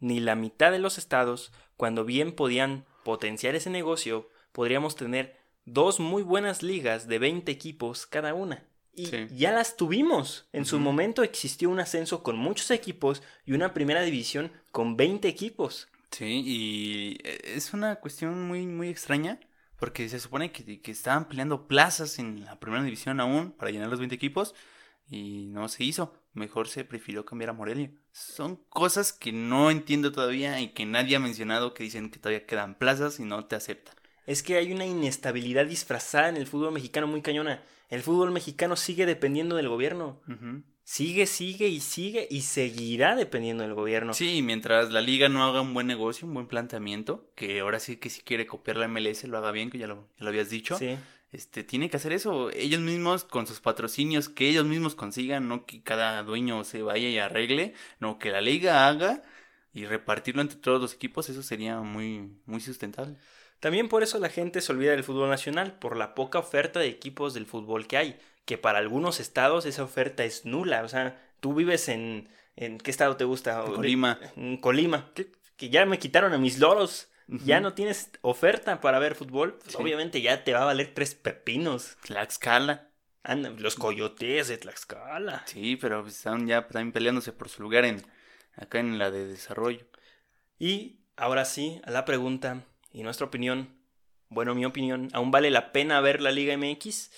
Ni 0.00 0.20
la 0.20 0.34
mitad 0.34 0.70
de 0.70 0.80
los 0.80 0.98
estados, 0.98 1.50
cuando 1.78 2.04
bien 2.04 2.32
podían 2.32 2.84
potenciar 3.04 3.54
ese 3.54 3.70
negocio, 3.70 4.28
podríamos 4.52 4.96
tener 4.96 5.45
dos 5.66 6.00
muy 6.00 6.22
buenas 6.22 6.62
ligas 6.62 7.06
de 7.08 7.18
20 7.18 7.52
equipos 7.52 8.06
cada 8.06 8.32
una. 8.32 8.64
Y 8.94 9.10
ya 9.36 9.52
las 9.52 9.76
tuvimos. 9.76 10.48
En 10.54 10.64
su 10.64 10.80
momento 10.80 11.22
existió 11.22 11.68
un 11.68 11.80
ascenso 11.80 12.22
con 12.22 12.38
muchos 12.38 12.70
equipos 12.70 13.22
y 13.44 13.52
una 13.52 13.74
primera 13.74 14.00
división 14.00 14.50
con 14.72 14.96
20 14.96 15.28
equipos. 15.28 15.88
Sí, 16.12 16.42
y 16.46 17.18
es 17.22 17.74
una 17.74 17.96
cuestión 17.96 18.48
muy, 18.48 18.66
muy 18.66 18.88
extraña. 18.88 19.38
Porque 19.78 20.08
se 20.08 20.18
supone 20.18 20.52
que, 20.52 20.80
que 20.80 20.90
estaban 20.90 21.28
peleando 21.28 21.68
plazas 21.68 22.18
en 22.18 22.46
la 22.46 22.58
primera 22.58 22.82
división 22.82 23.20
aún 23.20 23.52
para 23.52 23.70
llenar 23.70 23.90
los 23.90 23.98
20 23.98 24.14
equipos. 24.14 24.54
Y 25.10 25.48
no 25.48 25.68
se 25.68 25.84
hizo. 25.84 26.14
Mejor 26.32 26.68
se 26.68 26.84
prefirió 26.84 27.26
cambiar 27.26 27.50
a 27.50 27.52
Morelia. 27.52 27.90
Son 28.12 28.56
cosas 28.70 29.12
que 29.12 29.32
no 29.32 29.70
entiendo 29.70 30.10
todavía 30.10 30.58
y 30.60 30.68
que 30.68 30.86
nadie 30.86 31.16
ha 31.16 31.20
mencionado 31.20 31.74
que 31.74 31.82
dicen 31.82 32.10
que 32.10 32.18
todavía 32.18 32.46
quedan 32.46 32.78
plazas 32.78 33.20
y 33.20 33.24
no 33.24 33.44
te 33.44 33.56
aceptan 33.56 33.95
es 34.26 34.42
que 34.42 34.56
hay 34.56 34.72
una 34.72 34.86
inestabilidad 34.86 35.66
disfrazada 35.66 36.28
en 36.28 36.36
el 36.36 36.46
fútbol 36.46 36.72
mexicano 36.72 37.06
muy 37.06 37.22
cañona. 37.22 37.62
El 37.88 38.02
fútbol 38.02 38.32
mexicano 38.32 38.76
sigue 38.76 39.06
dependiendo 39.06 39.56
del 39.56 39.68
gobierno. 39.68 40.20
Sigue, 40.82 41.26
sigue 41.26 41.68
y 41.68 41.80
sigue 41.80 42.26
y 42.30 42.42
seguirá 42.42 43.16
dependiendo 43.16 43.62
del 43.62 43.74
gobierno. 43.74 44.14
Sí, 44.14 44.42
mientras 44.42 44.92
la 44.92 45.00
liga 45.00 45.28
no 45.28 45.44
haga 45.44 45.60
un 45.60 45.74
buen 45.74 45.86
negocio, 45.86 46.26
un 46.26 46.34
buen 46.34 46.46
planteamiento, 46.46 47.30
que 47.34 47.60
ahora 47.60 47.80
sí 47.80 47.96
que 47.96 48.10
si 48.10 48.22
quiere 48.22 48.46
copiar 48.46 48.76
la 48.76 48.88
MLS 48.88 49.24
lo 49.24 49.38
haga 49.38 49.52
bien, 49.52 49.70
que 49.70 49.78
ya 49.78 49.86
lo, 49.86 50.08
habías 50.20 50.50
dicho. 50.50 50.76
Sí. 50.76 50.96
Este, 51.32 51.64
tiene 51.64 51.90
que 51.90 51.96
hacer 51.96 52.12
eso. 52.12 52.50
Ellos 52.50 52.80
mismos, 52.80 53.24
con 53.24 53.46
sus 53.46 53.60
patrocinios, 53.60 54.28
que 54.28 54.48
ellos 54.48 54.64
mismos 54.64 54.94
consigan, 54.94 55.48
no 55.48 55.66
que 55.66 55.82
cada 55.82 56.22
dueño 56.22 56.64
se 56.64 56.82
vaya 56.82 57.08
y 57.08 57.18
arregle, 57.18 57.74
no 58.00 58.18
que 58.18 58.30
la 58.30 58.40
liga 58.40 58.88
haga 58.88 59.22
y 59.72 59.86
repartirlo 59.86 60.40
entre 60.40 60.58
todos 60.58 60.80
los 60.80 60.94
equipos, 60.94 61.28
eso 61.28 61.42
sería 61.42 61.80
muy, 61.80 62.30
muy 62.46 62.60
sustentable. 62.60 63.16
También 63.60 63.88
por 63.88 64.02
eso 64.02 64.18
la 64.18 64.28
gente 64.28 64.60
se 64.60 64.72
olvida 64.72 64.90
del 64.90 65.04
fútbol 65.04 65.30
nacional, 65.30 65.78
por 65.78 65.96
la 65.96 66.14
poca 66.14 66.38
oferta 66.38 66.80
de 66.80 66.88
equipos 66.88 67.34
del 67.34 67.46
fútbol 67.46 67.86
que 67.86 67.96
hay, 67.96 68.18
que 68.44 68.58
para 68.58 68.78
algunos 68.78 69.20
estados 69.20 69.66
esa 69.66 69.82
oferta 69.82 70.24
es 70.24 70.44
nula, 70.44 70.82
o 70.82 70.88
sea, 70.88 71.20
tú 71.40 71.54
vives 71.54 71.88
en, 71.88 72.28
¿en 72.54 72.78
qué 72.78 72.90
estado 72.90 73.16
te 73.16 73.24
gusta? 73.24 73.62
Colima. 73.62 74.18
En 74.36 74.58
Colima, 74.58 75.10
que, 75.14 75.30
ya 75.68 75.86
me 75.86 75.98
quitaron 75.98 76.32
a 76.32 76.38
mis 76.38 76.58
loros, 76.58 77.08
ya 77.26 77.60
no 77.60 77.74
tienes 77.74 78.10
oferta 78.20 78.80
para 78.80 78.98
ver 78.98 79.14
fútbol, 79.14 79.58
pues, 79.62 79.74
obviamente 79.76 80.20
ya 80.20 80.44
te 80.44 80.52
va 80.52 80.62
a 80.62 80.66
valer 80.66 80.92
tres 80.94 81.14
pepinos. 81.14 81.96
Tlaxcala. 82.02 82.90
Anda, 83.24 83.50
los 83.50 83.74
coyotes 83.74 84.46
de 84.46 84.58
Tlaxcala. 84.58 85.42
Sí, 85.46 85.74
pero 85.74 86.06
están 86.06 86.46
ya 86.46 86.68
también 86.68 86.92
peleándose 86.92 87.32
por 87.32 87.48
su 87.48 87.62
lugar 87.62 87.84
en, 87.84 88.00
acá 88.54 88.78
en 88.78 88.98
la 88.98 89.10
de 89.10 89.26
desarrollo. 89.26 89.86
Y 90.58 91.00
ahora 91.16 91.44
sí, 91.44 91.80
a 91.84 91.90
la 91.90 92.04
pregunta 92.04 92.62
y 92.96 93.02
nuestra 93.02 93.26
opinión. 93.26 93.76
Bueno, 94.30 94.54
mi 94.54 94.64
opinión, 94.64 95.10
¿aún 95.12 95.30
vale 95.30 95.50
la 95.50 95.70
pena 95.70 96.00
ver 96.00 96.22
la 96.22 96.30
Liga 96.32 96.56
MX? 96.56 97.12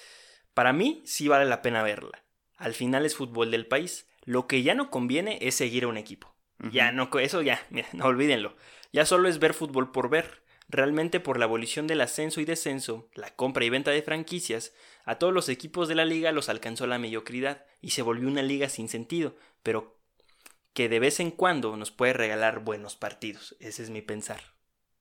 Para 0.53 0.73
mí 0.73 1.01
sí 1.05 1.29
vale 1.29 1.45
la 1.45 1.63
pena 1.63 1.85
verla. 1.85 2.25
Al 2.57 2.75
final 2.75 3.07
es 3.07 3.15
fútbol 3.15 3.53
del 3.53 3.67
país. 3.67 4.09
Lo 4.25 4.49
que 4.49 4.65
ya 4.65 4.75
no 4.75 4.91
conviene 4.91 5.39
es 5.41 5.55
seguir 5.55 5.85
a 5.85 5.89
un 5.89 5.97
equipo. 5.97 6.35
Ya 6.73 6.91
no, 6.91 7.09
eso 7.21 7.43
ya, 7.43 7.65
no 7.93 8.07
olvídenlo. 8.07 8.57
Ya 8.93 9.07
solo 9.07 9.29
es 9.29 9.39
ver 9.39 9.55
fútbol 9.55 9.93
por 9.93 10.11
ver. 10.11 10.43
Realmente 10.69 11.21
por 11.21 11.39
la 11.39 11.45
abolición 11.45 11.87
del 11.87 12.01
ascenso 12.01 12.41
y 12.41 12.45
descenso, 12.45 13.09
la 13.15 13.35
compra 13.37 13.65
y 13.65 13.71
venta 13.71 13.93
de 13.93 14.03
franquicias, 14.03 14.75
a 15.05 15.15
todos 15.15 15.33
los 15.33 15.49
equipos 15.49 15.89
de 15.89 15.95
la 15.95 16.05
liga 16.05 16.33
los 16.33 16.49
alcanzó 16.49 16.87
la 16.89 16.99
mediocridad 16.99 17.65
y 17.81 17.91
se 17.91 18.03
volvió 18.03 18.29
una 18.29 18.43
liga 18.43 18.69
sin 18.69 18.89
sentido, 18.89 19.37
pero 19.63 19.99
que 20.75 20.91
de 20.91 20.99
vez 20.99 21.21
en 21.21 21.31
cuando 21.31 21.75
nos 21.77 21.91
puede 21.91 22.13
regalar 22.13 22.59
buenos 22.59 22.97
partidos. 22.97 23.57
Ese 23.61 23.83
es 23.83 23.89
mi 23.89 24.03
pensar. 24.03 24.41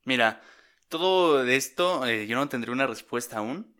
Mira, 0.05 0.41
todo 0.89 1.43
esto 1.43 2.05
eh, 2.05 2.27
yo 2.27 2.35
no 2.35 2.49
tendré 2.49 2.71
una 2.71 2.87
respuesta 2.87 3.37
aún 3.37 3.75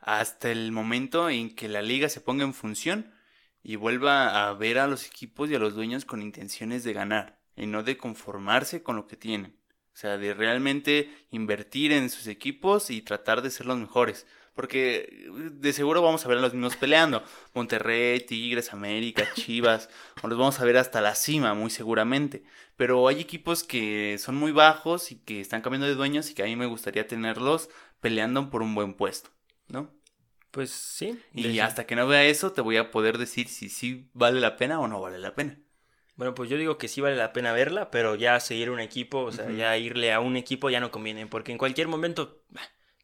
hasta 0.00 0.50
el 0.50 0.72
momento 0.72 1.30
en 1.30 1.54
que 1.54 1.68
la 1.68 1.82
liga 1.82 2.08
se 2.08 2.20
ponga 2.20 2.44
en 2.44 2.54
función 2.54 3.14
y 3.62 3.76
vuelva 3.76 4.48
a 4.48 4.52
ver 4.54 4.78
a 4.78 4.86
los 4.86 5.06
equipos 5.06 5.50
y 5.50 5.54
a 5.54 5.58
los 5.58 5.74
dueños 5.74 6.04
con 6.04 6.22
intenciones 6.22 6.84
de 6.84 6.92
ganar 6.92 7.40
y 7.56 7.66
no 7.66 7.82
de 7.82 7.96
conformarse 7.96 8.82
con 8.82 8.96
lo 8.96 9.06
que 9.06 9.16
tienen. 9.16 9.56
O 9.92 9.96
sea, 9.96 10.16
de 10.16 10.34
realmente 10.34 11.10
invertir 11.30 11.92
en 11.92 12.08
sus 12.10 12.26
equipos 12.26 12.90
y 12.90 13.02
tratar 13.02 13.42
de 13.42 13.50
ser 13.50 13.66
los 13.66 13.76
mejores. 13.78 14.26
Porque 14.54 15.30
de 15.52 15.72
seguro 15.72 16.02
vamos 16.02 16.24
a 16.24 16.28
ver 16.28 16.38
a 16.38 16.40
los 16.42 16.52
mismos 16.52 16.76
peleando. 16.76 17.22
Monterrey, 17.54 18.20
Tigres, 18.20 18.72
América, 18.72 19.26
Chivas. 19.34 19.88
o 20.22 20.28
los 20.28 20.38
vamos 20.38 20.60
a 20.60 20.64
ver 20.64 20.76
hasta 20.76 21.00
la 21.00 21.14
cima, 21.14 21.54
muy 21.54 21.70
seguramente. 21.70 22.44
Pero 22.76 23.08
hay 23.08 23.20
equipos 23.20 23.64
que 23.64 24.18
son 24.18 24.36
muy 24.36 24.52
bajos 24.52 25.10
y 25.12 25.16
que 25.20 25.40
están 25.40 25.62
cambiando 25.62 25.86
de 25.86 25.94
dueños 25.94 26.30
y 26.30 26.34
que 26.34 26.42
a 26.42 26.46
mí 26.46 26.56
me 26.56 26.66
gustaría 26.66 27.06
tenerlos 27.06 27.70
peleando 28.00 28.50
por 28.50 28.62
un 28.62 28.74
buen 28.74 28.94
puesto, 28.94 29.30
¿no? 29.68 29.90
Pues 30.50 30.70
sí. 30.70 31.18
Y 31.32 31.60
hasta 31.60 31.86
que 31.86 31.96
no 31.96 32.06
vea 32.06 32.24
eso, 32.24 32.52
te 32.52 32.60
voy 32.60 32.76
a 32.76 32.90
poder 32.90 33.16
decir 33.16 33.48
si 33.48 33.70
sí 33.70 34.10
vale 34.12 34.38
la 34.38 34.56
pena 34.56 34.80
o 34.80 34.86
no 34.86 35.00
vale 35.00 35.18
la 35.18 35.34
pena. 35.34 35.58
Bueno, 36.14 36.34
pues 36.34 36.50
yo 36.50 36.58
digo 36.58 36.76
que 36.76 36.88
sí 36.88 37.00
vale 37.00 37.16
la 37.16 37.32
pena 37.32 37.54
verla, 37.54 37.90
pero 37.90 38.16
ya 38.16 38.38
seguir 38.38 38.68
un 38.68 38.80
equipo, 38.80 39.20
o 39.20 39.32
sea, 39.32 39.50
ya 39.50 39.78
irle 39.78 40.12
a 40.12 40.20
un 40.20 40.36
equipo 40.36 40.68
ya 40.68 40.78
no 40.78 40.90
conviene, 40.90 41.26
porque 41.26 41.52
en 41.52 41.58
cualquier 41.58 41.88
momento 41.88 42.44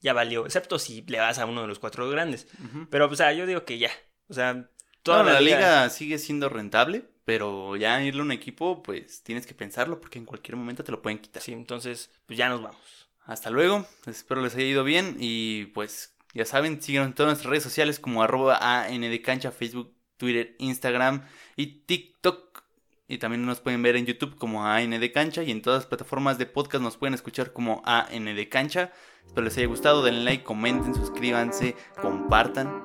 ya 0.00 0.12
valió, 0.12 0.44
excepto 0.46 0.78
si 0.78 1.02
le 1.02 1.18
vas 1.18 1.38
a 1.38 1.46
uno 1.46 1.62
de 1.62 1.68
los 1.68 1.78
cuatro 1.78 2.08
grandes. 2.08 2.46
Pero, 2.90 3.06
o 3.06 3.14
sea, 3.14 3.32
yo 3.32 3.46
digo 3.46 3.64
que 3.64 3.78
ya, 3.78 3.90
o 4.28 4.34
sea, 4.34 4.70
toda 5.02 5.22
la, 5.22 5.40
liga... 5.40 5.88
sigue 5.90 6.18
siendo 6.18 6.48
rentable, 6.48 7.04
pero 7.24 7.76
ya 7.76 8.02
irle 8.02 8.20
a 8.20 8.24
un 8.24 8.32
equipo, 8.32 8.82
pues 8.82 9.22
tienes 9.22 9.46
que 9.46 9.54
pensarlo, 9.54 10.00
porque 10.00 10.18
en 10.18 10.24
cualquier 10.24 10.56
momento 10.56 10.84
te 10.84 10.92
lo 10.92 11.02
pueden 11.02 11.18
quitar. 11.18 11.42
Sí, 11.42 11.52
entonces, 11.52 12.10
pues 12.26 12.38
ya 12.38 12.48
nos 12.48 12.62
vamos. 12.62 13.08
Hasta 13.24 13.50
luego, 13.50 13.86
espero 14.06 14.40
les 14.40 14.54
haya 14.54 14.64
ido 14.64 14.84
bien 14.84 15.16
y 15.18 15.66
pues 15.66 16.16
ya 16.32 16.46
saben, 16.46 16.80
síganos 16.80 17.08
en 17.08 17.14
todas 17.14 17.30
nuestras 17.30 17.50
redes 17.50 17.62
sociales 17.62 18.00
como 18.00 18.22
arroba 18.22 18.58
ANDcancha, 18.60 19.50
Facebook, 19.50 19.94
Twitter, 20.16 20.54
Instagram 20.58 21.26
y 21.56 21.82
TikTok. 21.84 22.62
Y 23.10 23.18
también 23.18 23.44
nos 23.46 23.60
pueden 23.60 23.82
ver 23.82 23.96
en 23.96 24.04
YouTube 24.04 24.36
como 24.36 24.66
AN 24.66 24.90
de 24.90 25.12
Cancha 25.12 25.42
y 25.42 25.50
en 25.50 25.62
todas 25.62 25.80
las 25.80 25.86
plataformas 25.86 26.36
de 26.36 26.44
podcast 26.44 26.84
nos 26.84 26.98
pueden 26.98 27.14
escuchar 27.14 27.54
como 27.54 27.82
AN 27.86 28.24
de 28.24 28.48
Cancha. 28.50 28.92
Espero 29.28 29.44
les 29.44 29.58
haya 29.58 29.66
gustado, 29.66 30.02
denle 30.02 30.24
like, 30.24 30.42
comenten, 30.42 30.94
suscríbanse, 30.94 31.76
compartan. 32.00 32.82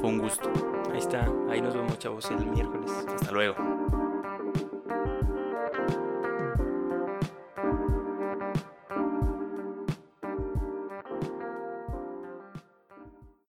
Fue 0.00 0.10
un 0.10 0.18
gusto. 0.18 0.50
Ahí 0.92 0.98
está, 0.98 1.32
ahí 1.48 1.62
nos 1.62 1.74
vemos 1.74 1.98
chavos 1.98 2.28
el 2.30 2.44
miércoles. 2.44 2.90
Hasta 3.14 3.30
luego. 3.30 3.83